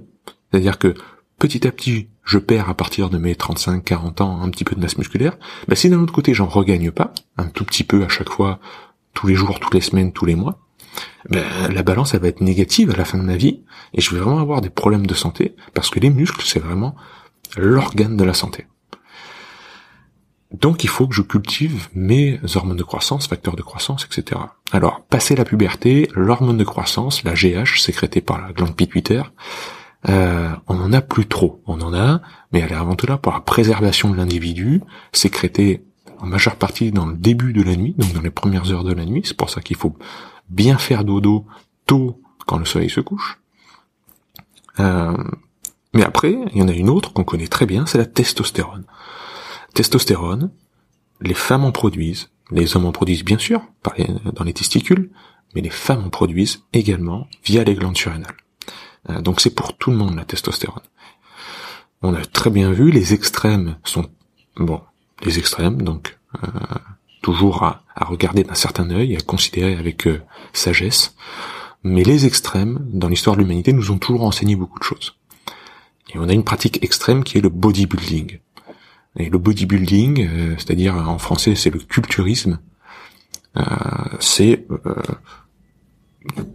c'est-à-dire 0.51 0.79
que 0.79 0.93
petit 1.37 1.67
à 1.67 1.71
petit, 1.71 2.09
je 2.23 2.37
perds 2.37 2.69
à 2.69 2.75
partir 2.75 3.09
de 3.09 3.17
mes 3.17 3.35
35, 3.35 3.83
40 3.83 4.21
ans 4.21 4.41
un 4.41 4.49
petit 4.49 4.63
peu 4.63 4.75
de 4.75 4.81
masse 4.81 4.97
musculaire, 4.97 5.37
bah 5.67 5.75
si 5.75 5.89
d'un 5.89 5.99
autre 5.99 6.13
côté 6.13 6.33
j'en 6.33 6.47
regagne 6.47 6.91
pas, 6.91 7.13
un 7.37 7.47
tout 7.47 7.65
petit 7.65 7.83
peu 7.83 8.03
à 8.03 8.09
chaque 8.09 8.29
fois, 8.29 8.59
tous 9.13 9.27
les 9.27 9.35
jours, 9.35 9.59
toutes 9.59 9.73
les 9.73 9.81
semaines, 9.81 10.11
tous 10.11 10.25
les 10.25 10.35
mois, 10.35 10.59
ben, 11.29 11.45
la 11.71 11.83
balance 11.83 12.13
elle 12.13 12.21
va 12.21 12.27
être 12.27 12.41
négative 12.41 12.91
à 12.91 12.95
la 12.95 13.05
fin 13.05 13.17
de 13.17 13.23
ma 13.23 13.35
vie 13.35 13.61
et 13.93 14.01
je 14.01 14.13
vais 14.13 14.21
vraiment 14.21 14.39
avoir 14.39 14.61
des 14.61 14.69
problèmes 14.69 15.07
de 15.07 15.13
santé 15.13 15.55
parce 15.73 15.89
que 15.89 15.99
les 15.99 16.09
muscles 16.09 16.45
c'est 16.45 16.59
vraiment 16.59 16.95
l'organe 17.57 18.17
de 18.17 18.23
la 18.23 18.33
santé. 18.33 18.67
Donc 20.51 20.83
il 20.83 20.89
faut 20.89 21.07
que 21.07 21.13
je 21.13 21.21
cultive 21.21 21.89
mes 21.93 22.39
hormones 22.55 22.77
de 22.77 22.83
croissance, 22.83 23.27
facteurs 23.27 23.55
de 23.55 23.61
croissance, 23.61 24.05
etc. 24.05 24.41
Alors, 24.71 25.01
passé 25.01 25.35
la 25.35 25.45
puberté, 25.45 26.09
l'hormone 26.15 26.57
de 26.57 26.63
croissance, 26.63 27.23
la 27.23 27.33
GH, 27.33 27.79
sécrétée 27.79 28.21
par 28.21 28.41
la 28.41 28.51
glande 28.51 28.75
pituitaire, 28.75 29.31
euh, 30.07 30.49
on 30.67 30.79
en 30.79 30.93
a 30.93 31.01
plus 31.01 31.27
trop. 31.27 31.61
On 31.67 31.81
en 31.81 31.93
a, 31.93 32.21
mais 32.51 32.59
elle 32.59 32.71
est 32.71 32.75
avant 32.75 32.95
tout 32.95 33.05
là 33.05 33.17
pour 33.17 33.31
la 33.31 33.41
préservation 33.41 34.09
de 34.09 34.15
l'individu, 34.15 34.81
sécrétée 35.11 35.83
en 36.19 36.25
majeure 36.25 36.55
partie 36.55 36.91
dans 36.91 37.05
le 37.05 37.15
début 37.15 37.53
de 37.53 37.61
la 37.61 37.75
nuit, 37.75 37.93
donc 37.97 38.13
dans 38.13 38.21
les 38.21 38.31
premières 38.31 38.71
heures 38.71 38.83
de 38.83 38.93
la 38.93 39.05
nuit. 39.05 39.21
C'est 39.25 39.37
pour 39.37 39.49
ça 39.49 39.61
qu'il 39.61 39.75
faut 39.75 39.95
bien 40.49 40.77
faire 40.77 41.03
dodo 41.03 41.45
tôt 41.85 42.21
quand 42.47 42.57
le 42.57 42.65
soleil 42.65 42.89
se 42.89 43.01
couche. 43.01 43.39
Euh, 44.79 45.15
mais 45.93 46.03
après, 46.03 46.35
il 46.53 46.57
y 46.57 46.61
en 46.61 46.67
a 46.67 46.73
une 46.73 46.89
autre 46.89 47.13
qu'on 47.13 47.23
connaît 47.23 47.47
très 47.47 47.65
bien, 47.65 47.85
c'est 47.85 47.97
la 47.97 48.05
testostérone. 48.05 48.85
Testostérone, 49.73 50.51
les 51.21 51.33
femmes 51.33 51.65
en 51.65 51.71
produisent, 51.71 52.29
les 52.51 52.75
hommes 52.75 52.85
en 52.85 52.91
produisent 52.91 53.23
bien 53.23 53.37
sûr, 53.37 53.61
dans 54.33 54.43
les 54.43 54.53
testicules, 54.53 55.11
mais 55.55 55.61
les 55.61 55.69
femmes 55.69 56.05
en 56.05 56.09
produisent 56.09 56.63
également 56.73 57.27
via 57.43 57.63
les 57.63 57.75
glandes 57.75 57.97
surrénales. 57.97 58.37
Euh, 59.09 59.21
donc 59.21 59.41
c'est 59.41 59.53
pour 59.53 59.77
tout 59.77 59.91
le 59.91 59.97
monde 59.97 60.15
la 60.15 60.25
testostérone. 60.25 60.83
On 62.01 62.13
a 62.13 62.23
très 62.25 62.49
bien 62.49 62.71
vu, 62.71 62.91
les 62.91 63.13
extrêmes 63.13 63.77
sont 63.83 64.09
bon, 64.55 64.81
les 65.23 65.39
extrêmes, 65.39 65.81
donc 65.81 66.17
euh, 66.43 66.47
toujours 67.21 67.63
à, 67.63 67.83
regarder 67.97 68.43
d'un 68.43 68.55
certain 68.55 68.89
œil, 68.91 69.15
à 69.15 69.19
considérer 69.19 69.75
avec 69.75 70.07
euh, 70.07 70.21
sagesse. 70.53 71.15
Mais 71.83 72.03
les 72.03 72.25
extrêmes, 72.25 72.79
dans 72.93 73.07
l'histoire 73.07 73.35
de 73.35 73.41
l'humanité, 73.41 73.73
nous 73.73 73.91
ont 73.91 73.97
toujours 73.97 74.23
enseigné 74.23 74.55
beaucoup 74.55 74.79
de 74.79 74.83
choses. 74.83 75.17
Et 76.13 76.17
on 76.17 76.27
a 76.27 76.33
une 76.33 76.43
pratique 76.43 76.83
extrême 76.83 77.23
qui 77.23 77.37
est 77.37 77.41
le 77.41 77.49
bodybuilding. 77.49 78.39
Et 79.17 79.29
le 79.29 79.37
bodybuilding, 79.37 80.27
euh, 80.27 80.55
c'est-à-dire 80.57 80.95
en 80.95 81.17
français 81.17 81.55
c'est 81.55 81.71
le 81.71 81.79
culturisme, 81.79 82.59
euh, 83.57 83.63
c'est 84.19 84.65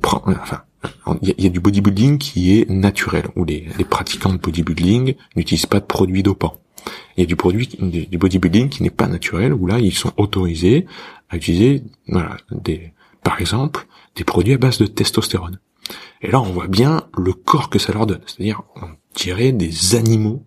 enfin 0.03 0.65
il 1.23 1.35
y, 1.39 1.47
a 1.47 1.51
du 1.51 1.61
bodybuilding 1.61 2.19
qui 2.19 2.59
est 2.59 2.69
naturel, 2.69 3.29
où 3.37 3.45
les, 3.45 3.69
pratiquants 3.89 4.33
de 4.33 4.39
bodybuilding 4.39 5.15
n'utilisent 5.37 5.67
pas 5.67 5.81
de 5.81 5.87
produits 5.87 6.23
dopants. 6.23 6.61
Il 7.17 7.21
y 7.21 7.23
a 7.23 7.27
du 7.27 7.37
produit, 7.37 7.69
du 7.69 8.19
bodybuilding 8.19 8.69
qui 8.69 8.83
n'est 8.83 8.91
pas 8.91 9.07
naturel, 9.07 9.55
où 9.55 9.67
là, 9.67 9.79
ils 9.79 9.95
sont 9.95 10.13
autorisés 10.17 10.87
à 11.31 11.37
utiliser, 11.37 11.83
voilà, 12.09 12.37
des, 12.51 12.93
par 13.23 13.41
exemple, 13.41 13.87
des 14.17 14.25
produits 14.25 14.55
à 14.55 14.59
base 14.59 14.79
de 14.79 14.87
testostérone. 14.87 15.59
Et 16.23 16.31
là, 16.31 16.41
on 16.41 16.53
voit 16.53 16.69
bien 16.69 17.05
le 17.17 17.33
corps 17.33 17.71
que 17.71 17.79
ça 17.79 17.93
leur 17.93 18.07
donne. 18.07 18.21
C'est-à-dire, 18.27 18.63
on 18.77 18.89
dirait 19.17 19.53
des 19.53 19.95
animaux, 19.95 20.45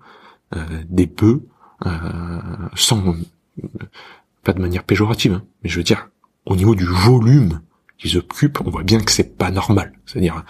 euh, 0.55 0.63
des 0.87 1.07
bœufs, 1.07 1.41
euh, 1.41 1.56
sans, 2.75 3.15
pas 4.43 4.53
de 4.53 4.61
manière 4.61 4.83
péjorative, 4.83 5.33
hein, 5.33 5.43
mais 5.63 5.69
je 5.69 5.77
veux 5.77 5.83
dire, 5.83 6.09
au 6.45 6.55
niveau 6.55 6.75
du 6.75 6.85
volume 6.85 7.61
qu'ils 7.97 8.17
occupent, 8.17 8.61
on 8.65 8.69
voit 8.69 8.83
bien 8.83 9.01
que 9.01 9.11
c'est 9.11 9.37
pas 9.37 9.51
normal. 9.51 9.93
C'est-à-dire, 10.05 10.43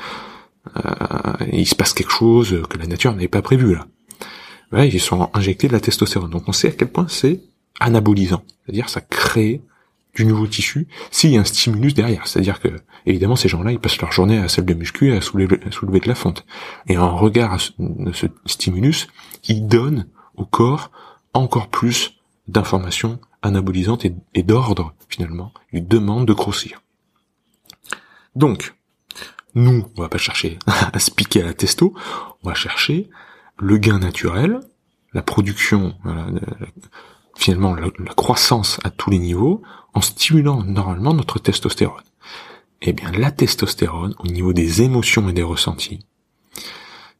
euh, 0.75 1.45
il 1.51 1.67
se 1.67 1.75
passe 1.75 1.93
quelque 1.93 2.11
chose 2.11 2.61
que 2.69 2.77
la 2.77 2.87
nature 2.87 3.11
n'avait 3.13 3.27
pas 3.27 3.41
prévu 3.41 3.73
là 3.73 3.87
ils 4.73 4.99
sont 4.99 5.29
injectés 5.33 5.67
de 5.67 5.73
la 5.73 5.79
testostérone. 5.79 6.29
Donc 6.29 6.47
on 6.47 6.51
sait 6.51 6.69
à 6.69 6.71
quel 6.71 6.89
point 6.89 7.07
c'est 7.07 7.41
anabolisant. 7.79 8.43
C'est-à-dire 8.65 8.89
ça 8.89 9.01
crée 9.01 9.61
du 10.15 10.25
nouveau 10.25 10.47
tissu 10.47 10.87
s'il 11.11 11.31
y 11.31 11.37
a 11.37 11.41
un 11.41 11.45
stimulus 11.45 11.93
derrière. 11.93 12.25
C'est-à-dire 12.25 12.59
que, 12.59 12.69
évidemment, 13.05 13.35
ces 13.35 13.49
gens-là, 13.49 13.71
ils 13.71 13.79
passent 13.79 14.01
leur 14.01 14.11
journée 14.11 14.39
à 14.39 14.47
salle 14.47 14.65
de 14.65 14.73
muscu 14.73 15.11
et 15.11 15.17
à 15.17 15.21
soulever, 15.21 15.59
soulever 15.69 15.99
de 15.99 16.07
la 16.07 16.15
fonte. 16.15 16.45
Et 16.87 16.97
en 16.97 17.15
regard 17.15 17.53
à 17.53 17.59
ce, 17.59 17.71
ce 18.13 18.25
stimulus, 18.45 19.07
ils 19.47 19.67
donnent 19.67 20.07
au 20.35 20.45
corps 20.45 20.91
encore 21.37 21.69
plus 21.69 22.17
d'informations 22.47 23.19
anabolisantes 23.41 24.05
et, 24.05 24.43
d'ordre, 24.43 24.93
finalement. 25.09 25.53
Ils 25.71 25.87
demandent 25.87 26.27
de 26.27 26.33
grossir. 26.33 26.81
Donc, 28.35 28.75
nous, 29.55 29.87
on 29.95 30.01
va 30.01 30.09
pas 30.09 30.17
chercher 30.17 30.59
à 30.67 30.99
se 30.99 31.11
piquer 31.11 31.41
à 31.41 31.45
la 31.45 31.53
testo, 31.53 31.93
on 32.43 32.49
va 32.49 32.55
chercher 32.55 33.09
le 33.59 33.77
gain 33.77 33.99
naturel, 33.99 34.59
la 35.13 35.21
production, 35.21 35.95
finalement 37.35 37.73
la, 37.73 37.89
croissance 38.15 38.79
à 38.83 38.91
tous 38.91 39.09
les 39.09 39.19
niveaux, 39.19 39.61
en 39.93 40.01
stimulant 40.01 40.63
normalement 40.63 41.13
notre 41.13 41.39
testostérone. 41.39 42.03
Eh 42.83 42.93
bien, 42.93 43.11
la 43.11 43.31
testostérone, 43.31 44.13
au 44.19 44.27
niveau 44.27 44.53
des 44.53 44.83
émotions 44.83 45.27
et 45.29 45.33
des 45.33 45.43
ressentis, 45.43 46.05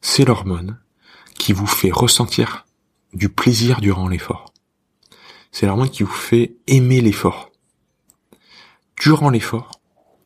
c'est 0.02 0.26
l'hormone 0.26 0.78
qui 1.40 1.54
vous 1.54 1.66
fait 1.66 1.92
ressentir 1.92 2.67
du 3.14 3.30
plaisir 3.30 3.82
durant 3.82 4.08
l'effort. 4.08 4.54
C'est 5.52 5.66
l'hormone 5.66 5.90
qui 5.90 6.04
vous 6.04 6.12
fait 6.12 6.56
aimer 6.68 7.02
l'effort. 7.02 7.52
Durant 9.02 9.30
l'effort, 9.30 9.80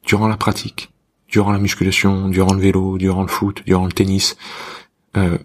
durant 0.06 0.28
la 0.28 0.38
pratique, 0.38 0.92
durant 1.28 1.52
la 1.52 1.60
musculation, 1.60 2.30
durant 2.30 2.54
le 2.54 2.62
vélo, 2.62 2.98
durant 2.98 3.22
le 3.22 3.28
foot, 3.28 3.64
durant 3.66 3.86
le 3.86 3.92
tennis, 3.92 4.36
euh, 5.18 5.38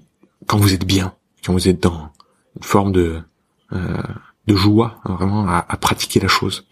quand 0.47 0.59
vous 0.59 0.75
êtes 0.75 0.85
bien, 0.85 1.15
quand 1.45 1.53
vous 1.53 1.69
êtes 1.69 1.83
dans 1.83 2.11
une 2.57 2.63
forme 2.63 2.93
de 2.93 3.23
euh, 3.73 4.03
joie, 4.49 5.01
hein, 5.05 5.15
vraiment 5.15 5.47
à, 5.49 5.63
pratiquer 5.77 6.21
la 6.21 6.29
chose. 6.29 6.67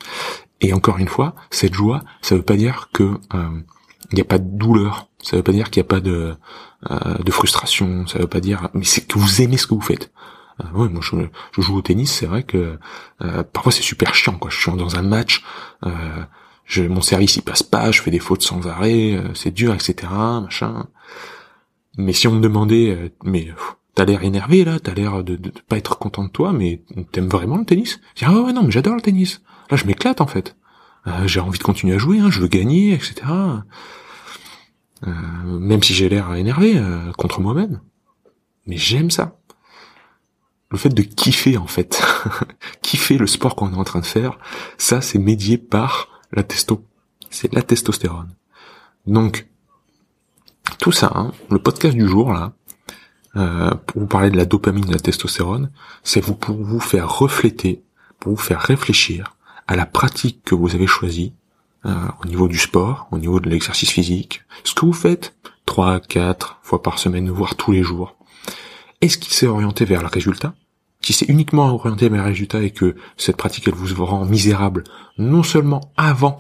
Et 0.61 0.73
encore 0.73 0.99
une 0.99 1.09
fois, 1.09 1.35
cette 1.51 1.75
joie, 1.75 2.03
ça 2.23 2.35
veut 2.35 2.43
pas 2.43 2.57
dire 2.57 2.89
que 2.93 3.19
euh, 3.35 3.61
n'y 4.13 4.21
a 4.21 4.25
pas 4.25 4.39
de 4.39 4.49
douleur, 4.59 5.09
ça 5.23 5.37
veut 5.37 5.43
pas 5.43 5.53
dire 5.53 5.71
qu'il 5.71 5.83
n'y 5.83 5.87
a 5.87 5.89
pas 5.89 6.01
de 6.01 6.37
frustration, 7.31 8.07
ça 8.07 8.19
veut 8.19 8.27
pas 8.27 8.41
dire, 8.41 8.69
mais 8.75 8.85
c'est 8.85 9.07
que 9.07 9.19
vous 9.19 9.43
aimez 9.43 9.57
ce 9.57 9.67
que 9.67 9.75
vous 9.75 9.81
faites. 9.81 10.13
Euh, 10.61 10.89
moi 10.89 10.89
je, 11.01 11.17
je, 11.53 11.61
joue 11.61 11.77
au 11.77 11.83
tennis, 11.83 12.13
c'est 12.13 12.27
vrai 12.27 12.43
que 12.43 12.79
euh, 13.23 13.43
parfois 13.43 13.73
c'est 13.73 13.83
super 13.83 14.15
chiant, 14.15 14.39
quoi. 14.39 14.51
Je 14.51 14.61
suis 14.61 14.73
dans 14.73 14.97
un 14.97 15.03
match, 15.03 15.43
je, 16.65 16.83
mon 16.83 17.03
service 17.03 17.37
il 17.37 17.43
passe 17.43 17.63
pas, 17.63 17.91
je 17.91 18.01
fais 18.01 18.11
des 18.11 18.19
fautes 18.19 18.43
sans 18.43 18.67
arrêt, 18.67 19.23
c'est 19.35 19.53
dur, 19.53 19.75
etc. 19.75 20.09
Machin. 20.11 20.87
Mais 21.97 22.13
si 22.13 22.27
on 22.29 22.33
me 22.33 22.41
demandait, 22.41 22.91
euh, 22.91 23.09
mais 23.23 23.49
t'as 23.95 24.05
l'air 24.05 24.25
énervé 24.25 24.65
là, 24.65 24.81
t'as 24.81 24.95
l'air 24.95 25.23
de, 25.23 25.37
de, 25.37 25.53
pas 25.69 25.77
être 25.77 25.99
content 25.99 26.25
de 26.25 26.31
toi, 26.31 26.53
mais 26.53 26.83
t'aimes 27.13 27.29
vraiment 27.29 27.57
le 27.57 27.65
tennis? 27.65 28.01
Je 28.15 28.25
dis, 28.25 28.33
ah 28.33 28.41
ouais 28.41 28.53
non, 28.53 28.63
mais 28.65 28.71
j'adore 28.71 28.97
le 28.97 29.01
tennis. 29.01 29.43
Là, 29.71 29.77
je 29.77 29.87
m'éclate 29.87 30.21
en 30.21 30.27
fait. 30.27 30.57
Euh, 31.07 31.27
j'ai 31.27 31.41
envie 31.41 31.59
de 31.59 31.65
continuer 31.65 31.95
à 31.95 31.99
jouer, 31.99 32.19
hein, 32.19 32.31
je 32.31 32.41
veux 32.41 32.49
gagner, 32.49 32.95
etc. 32.95 33.15
Euh, 35.07 35.11
même 35.45 35.83
si 35.83 35.95
j'ai 35.95 36.09
l'air 36.09 36.35
énervé 36.35 36.77
euh, 36.77 37.13
contre 37.13 37.41
moi-même. 37.41 37.81
Mais 38.67 38.77
j'aime 38.77 39.11
ça. 39.11 39.39
Le 40.71 40.79
fait 40.79 40.89
de 40.89 41.03
kiffer 41.03 41.57
en 41.57 41.67
fait, 41.67 42.03
kiffer 42.83 43.19
le 43.19 43.27
sport 43.27 43.55
qu'on 43.55 43.73
est 43.73 43.77
en 43.77 43.85
train 43.85 44.01
de 44.01 44.07
faire, 44.07 44.39
ça 44.79 45.01
c'est 45.01 45.19
médié 45.19 45.59
par 45.59 46.09
la 46.33 46.43
testo. 46.43 46.85
C'est 47.31 47.53
la 47.53 47.63
testostérone. 47.63 48.35
Donc, 49.07 49.47
tout 50.79 50.93
ça, 50.93 51.13
hein, 51.15 51.33
le 51.51 51.59
podcast 51.59 51.95
du 51.95 52.09
jour 52.09 52.33
là, 52.33 52.53
euh, 53.37 53.71
pour 53.87 54.03
vous 54.03 54.07
parler 54.07 54.31
de 54.31 54.37
la 54.37 54.45
dopamine, 54.45 54.85
de 54.85 54.93
la 54.93 55.01
testostérone, 55.01 55.71
c'est 56.03 56.21
pour 56.21 56.57
vous 56.57 56.81
faire 56.81 57.19
refléter, 57.19 57.83
pour 58.21 58.33
vous 58.33 58.41
faire 58.41 58.61
réfléchir 58.61 59.37
à 59.67 59.77
la 59.77 59.87
pratique 59.87 60.43
que 60.45 60.55
vous 60.55 60.75
avez 60.75 60.87
choisie 60.87 61.35
euh, 61.87 61.95
au 62.23 62.27
niveau 62.27 62.49
du 62.49 62.59
sport, 62.59 63.09
au 63.11 63.19
niveau 63.19 63.41
de 63.41 63.49
l'exercice 63.49 63.91
physique, 63.91 64.43
ce 64.65 64.75
que 64.75 64.87
vous 64.87 64.93
faites 64.93 65.35
trois, 65.67 66.01
quatre 66.01 66.59
fois 66.63 66.83
par 66.83 66.99
semaine, 66.99 67.31
voire 67.31 67.57
tous 67.57 67.73
les 67.73 67.83
jours. 67.83 68.17
Est-ce 69.05 69.19
qu'il 69.19 69.35
s'est 69.35 69.47
orienté 69.47 69.85
vers 69.85 70.01
le 70.01 70.09
résultat? 70.09 70.55
Si 71.03 71.13
c'est 71.13 71.27
uniquement 71.27 71.69
orienté 71.75 72.09
vers 72.09 72.23
le 72.23 72.29
résultat 72.31 72.63
et 72.63 72.71
que 72.71 72.97
cette 73.19 73.37
pratique 73.37 73.69
elle 73.69 73.75
vous 73.75 74.07
rend 74.07 74.25
misérable, 74.25 74.83
non 75.19 75.43
seulement 75.43 75.93
avant 75.99 76.39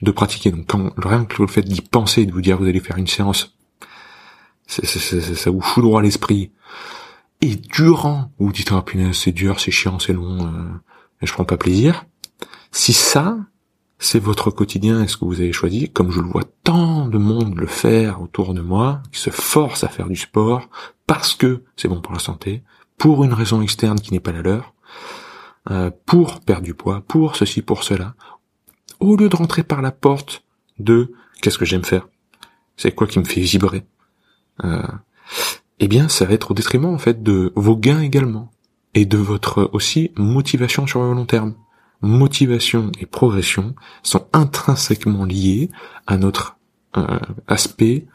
de 0.00 0.10
pratiquer. 0.10 0.52
Donc 0.52 0.66
quand 0.66 0.90
rien 0.96 1.26
que 1.26 1.42
le 1.42 1.48
fait 1.48 1.60
d'y 1.60 1.82
penser, 1.82 2.24
de 2.24 2.32
vous 2.32 2.40
dire 2.40 2.56
vous 2.56 2.64
allez 2.64 2.80
faire 2.80 2.96
une 2.96 3.08
séance, 3.08 3.58
ça 4.66 5.50
vous 5.50 5.60
fout 5.60 5.84
l'esprit. 6.02 6.52
Et 7.42 7.56
durant, 7.56 8.32
vous 8.38 8.52
dites 8.52 8.72
ah 8.72 8.80
punaise 8.80 9.18
c'est 9.18 9.32
dur, 9.32 9.60
c'est 9.60 9.70
chiant, 9.70 9.98
c'est 9.98 10.14
long, 10.14 10.46
euh, 10.46 10.62
je 11.20 11.30
prends 11.30 11.44
pas 11.44 11.58
plaisir. 11.58 12.06
Si 12.70 12.94
ça, 12.94 13.36
c'est 14.02 14.18
votre 14.18 14.50
quotidien 14.50 15.02
et 15.02 15.06
ce 15.06 15.16
que 15.16 15.24
vous 15.24 15.40
avez 15.40 15.52
choisi, 15.52 15.88
comme 15.88 16.10
je 16.10 16.20
le 16.20 16.26
vois 16.26 16.42
tant 16.64 17.06
de 17.06 17.18
monde 17.18 17.56
le 17.56 17.68
faire 17.68 18.20
autour 18.20 18.52
de 18.52 18.60
moi, 18.60 19.00
qui 19.12 19.20
se 19.20 19.30
force 19.30 19.84
à 19.84 19.88
faire 19.88 20.08
du 20.08 20.16
sport 20.16 20.68
parce 21.06 21.34
que 21.34 21.62
c'est 21.76 21.86
bon 21.86 22.00
pour 22.00 22.12
la 22.12 22.18
santé, 22.18 22.64
pour 22.98 23.22
une 23.22 23.32
raison 23.32 23.62
externe 23.62 24.00
qui 24.00 24.12
n'est 24.12 24.20
pas 24.20 24.32
la 24.32 24.42
leur, 24.42 24.74
euh, 25.70 25.92
pour 26.04 26.40
perdre 26.40 26.64
du 26.64 26.74
poids, 26.74 27.02
pour 27.06 27.36
ceci, 27.36 27.62
pour 27.62 27.84
cela, 27.84 28.14
au 28.98 29.14
lieu 29.16 29.28
de 29.28 29.36
rentrer 29.36 29.62
par 29.62 29.82
la 29.82 29.92
porte 29.92 30.42
de 30.80 31.12
qu'est-ce 31.40 31.58
que 31.58 31.64
j'aime 31.64 31.84
faire, 31.84 32.08
c'est 32.76 32.92
quoi 32.92 33.06
qui 33.06 33.20
me 33.20 33.24
fait 33.24 33.40
vibrer, 33.40 33.84
euh, 34.64 34.82
eh 35.78 35.86
bien 35.86 36.08
ça 36.08 36.24
va 36.24 36.34
être 36.34 36.50
au 36.50 36.54
détriment 36.54 36.86
en 36.86 36.98
fait 36.98 37.22
de 37.22 37.52
vos 37.54 37.76
gains 37.76 38.00
également 38.00 38.50
et 38.94 39.04
de 39.04 39.18
votre 39.18 39.70
aussi 39.72 40.10
motivation 40.16 40.88
sur 40.88 41.02
le 41.02 41.12
long 41.12 41.24
terme. 41.24 41.54
Motivation 42.02 42.90
et 42.98 43.06
progression 43.06 43.74
sont 44.02 44.26
intrinsèquement 44.32 45.24
liés 45.24 45.70
à 46.06 46.16
notre 46.16 46.56
euh, 46.96 47.18
aspect 47.46 48.06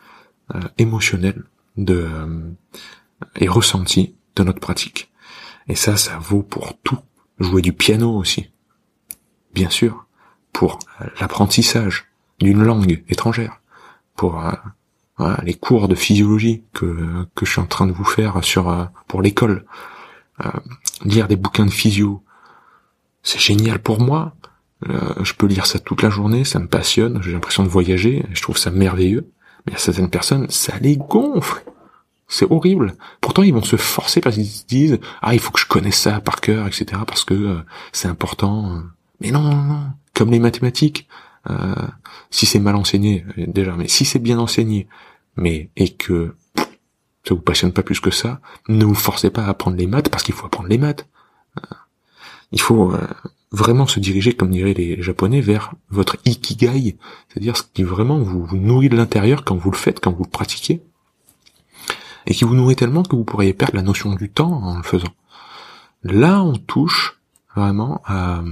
euh, 0.53 0.59
émotionnel 0.77 1.43
de 1.77 2.07
euh, 2.11 2.51
et 3.37 3.47
ressenti 3.47 4.15
de 4.35 4.43
notre 4.43 4.59
pratique. 4.59 5.09
Et 5.67 5.75
ça, 5.75 5.97
ça 5.97 6.19
vaut 6.19 6.43
pour 6.43 6.77
tout. 6.83 6.99
Jouer 7.39 7.61
du 7.61 7.73
piano 7.73 8.15
aussi, 8.15 8.49
bien 9.53 9.69
sûr, 9.69 10.07
pour 10.53 10.79
l'apprentissage 11.19 12.05
d'une 12.39 12.63
langue 12.63 13.03
étrangère, 13.09 13.61
pour 14.15 14.41
les 15.43 15.53
cours 15.53 15.87
de 15.87 15.93
physiologie 15.93 16.63
que 16.73 17.27
que 17.35 17.45
je 17.45 17.51
suis 17.51 17.61
en 17.61 17.67
train 17.67 17.85
de 17.85 17.91
vous 17.91 18.05
faire 18.05 18.43
sur 18.43 18.89
pour 19.07 19.21
l'école, 19.21 19.65
lire 21.03 21.27
des 21.27 21.35
bouquins 21.35 21.67
de 21.67 21.71
physio, 21.71 22.23
c'est 23.27 23.41
génial 23.41 23.79
pour 23.79 23.99
moi. 23.99 24.35
Euh, 24.87 25.13
je 25.21 25.33
peux 25.33 25.47
lire 25.47 25.65
ça 25.65 25.79
toute 25.79 26.01
la 26.01 26.09
journée, 26.09 26.45
ça 26.45 26.59
me 26.59 26.67
passionne, 26.67 27.21
j'ai 27.21 27.33
l'impression 27.33 27.63
de 27.63 27.67
voyager, 27.67 28.25
je 28.31 28.41
trouve 28.41 28.57
ça 28.57 28.71
merveilleux. 28.71 29.29
Mais 29.65 29.75
à 29.75 29.77
certaines 29.77 30.09
personnes, 30.09 30.49
ça 30.49 30.77
les 30.79 30.95
gonfle. 30.95 31.65
C'est 32.29 32.49
horrible. 32.49 32.95
Pourtant, 33.19 33.43
ils 33.43 33.53
vont 33.53 33.63
se 33.63 33.75
forcer 33.75 34.21
parce 34.21 34.35
qu'ils 34.35 34.47
se 34.47 34.65
disent 34.65 34.99
ah 35.21 35.33
il 35.33 35.41
faut 35.41 35.51
que 35.51 35.59
je 35.59 35.65
connaisse 35.65 35.97
ça 35.97 36.21
par 36.21 36.39
cœur, 36.39 36.67
etc. 36.67 37.01
Parce 37.05 37.25
que 37.25 37.33
euh, 37.33 37.57
c'est 37.91 38.07
important. 38.07 38.81
Mais 39.19 39.31
non, 39.31 39.41
non, 39.41 39.55
non. 39.55 39.83
Comme 40.13 40.31
les 40.31 40.39
mathématiques, 40.39 41.09
euh, 41.49 41.75
si 42.31 42.45
c'est 42.45 42.59
mal 42.59 42.77
enseigné 42.77 43.25
déjà, 43.35 43.75
mais 43.75 43.89
si 43.89 44.05
c'est 44.05 44.19
bien 44.19 44.39
enseigné, 44.39 44.87
mais 45.35 45.69
et 45.75 45.89
que 45.89 46.33
ça 47.27 47.35
vous 47.35 47.41
passionne 47.41 47.73
pas 47.73 47.83
plus 47.83 47.99
que 47.99 48.11
ça, 48.11 48.39
ne 48.69 48.85
vous 48.85 48.95
forcez 48.95 49.31
pas 49.31 49.43
à 49.43 49.49
apprendre 49.49 49.75
les 49.75 49.87
maths 49.87 50.07
parce 50.07 50.23
qu'il 50.23 50.33
faut 50.33 50.45
apprendre 50.45 50.69
les 50.69 50.77
maths. 50.77 51.05
Il 52.51 52.61
faut 52.61 52.91
euh, 52.91 53.07
vraiment 53.51 53.87
se 53.87 53.99
diriger, 53.99 54.35
comme 54.35 54.51
diraient 54.51 54.73
les 54.73 55.01
Japonais, 55.01 55.41
vers 55.41 55.73
votre 55.89 56.17
ikigai, 56.25 56.97
c'est-à-dire 57.27 57.57
ce 57.57 57.63
qui 57.73 57.83
vraiment 57.83 58.19
vous, 58.19 58.47
nourrit 58.57 58.89
de 58.89 58.97
l'intérieur 58.97 59.43
quand 59.43 59.55
vous 59.55 59.71
le 59.71 59.77
faites, 59.77 59.99
quand 59.99 60.11
vous 60.11 60.23
le 60.23 60.29
pratiquez, 60.29 60.81
et 62.25 62.33
qui 62.33 62.43
vous 62.43 62.55
nourrit 62.55 62.75
tellement 62.75 63.03
que 63.03 63.15
vous 63.15 63.23
pourriez 63.23 63.53
perdre 63.53 63.75
la 63.75 63.81
notion 63.81 64.13
du 64.15 64.29
temps 64.29 64.51
en 64.51 64.77
le 64.77 64.83
faisant. 64.83 65.13
Là, 66.03 66.41
on 66.43 66.57
touche 66.57 67.19
vraiment 67.55 68.01
à, 68.05 68.43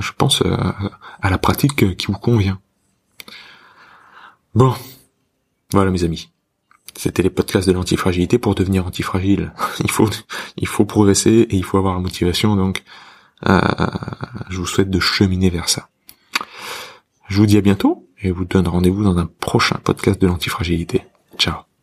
je 0.00 0.12
pense, 0.16 0.42
à, 0.42 1.30
la 1.30 1.38
pratique 1.38 1.96
qui 1.96 2.06
vous 2.06 2.18
convient. 2.18 2.60
Bon, 4.54 4.74
voilà 5.72 5.90
mes 5.90 6.04
amis. 6.04 6.33
C'était 6.96 7.22
les 7.22 7.30
podcasts 7.30 7.68
de 7.68 7.72
l'antifragilité. 7.72 8.38
Pour 8.38 8.54
devenir 8.54 8.86
antifragile, 8.86 9.52
il 9.80 9.90
faut, 9.90 10.08
il 10.56 10.68
faut 10.68 10.84
progresser 10.84 11.46
et 11.50 11.56
il 11.56 11.64
faut 11.64 11.78
avoir 11.78 11.94
la 11.94 12.00
motivation. 12.00 12.56
Donc, 12.56 12.82
euh, 13.48 13.60
je 14.50 14.58
vous 14.58 14.66
souhaite 14.66 14.90
de 14.90 15.00
cheminer 15.00 15.50
vers 15.50 15.68
ça. 15.68 15.88
Je 17.28 17.38
vous 17.38 17.46
dis 17.46 17.56
à 17.56 17.60
bientôt 17.60 18.08
et 18.22 18.30
vous 18.30 18.44
donne 18.44 18.68
rendez-vous 18.68 19.04
dans 19.04 19.18
un 19.18 19.26
prochain 19.26 19.78
podcast 19.82 20.20
de 20.20 20.26
l'antifragilité. 20.26 21.02
Ciao. 21.38 21.73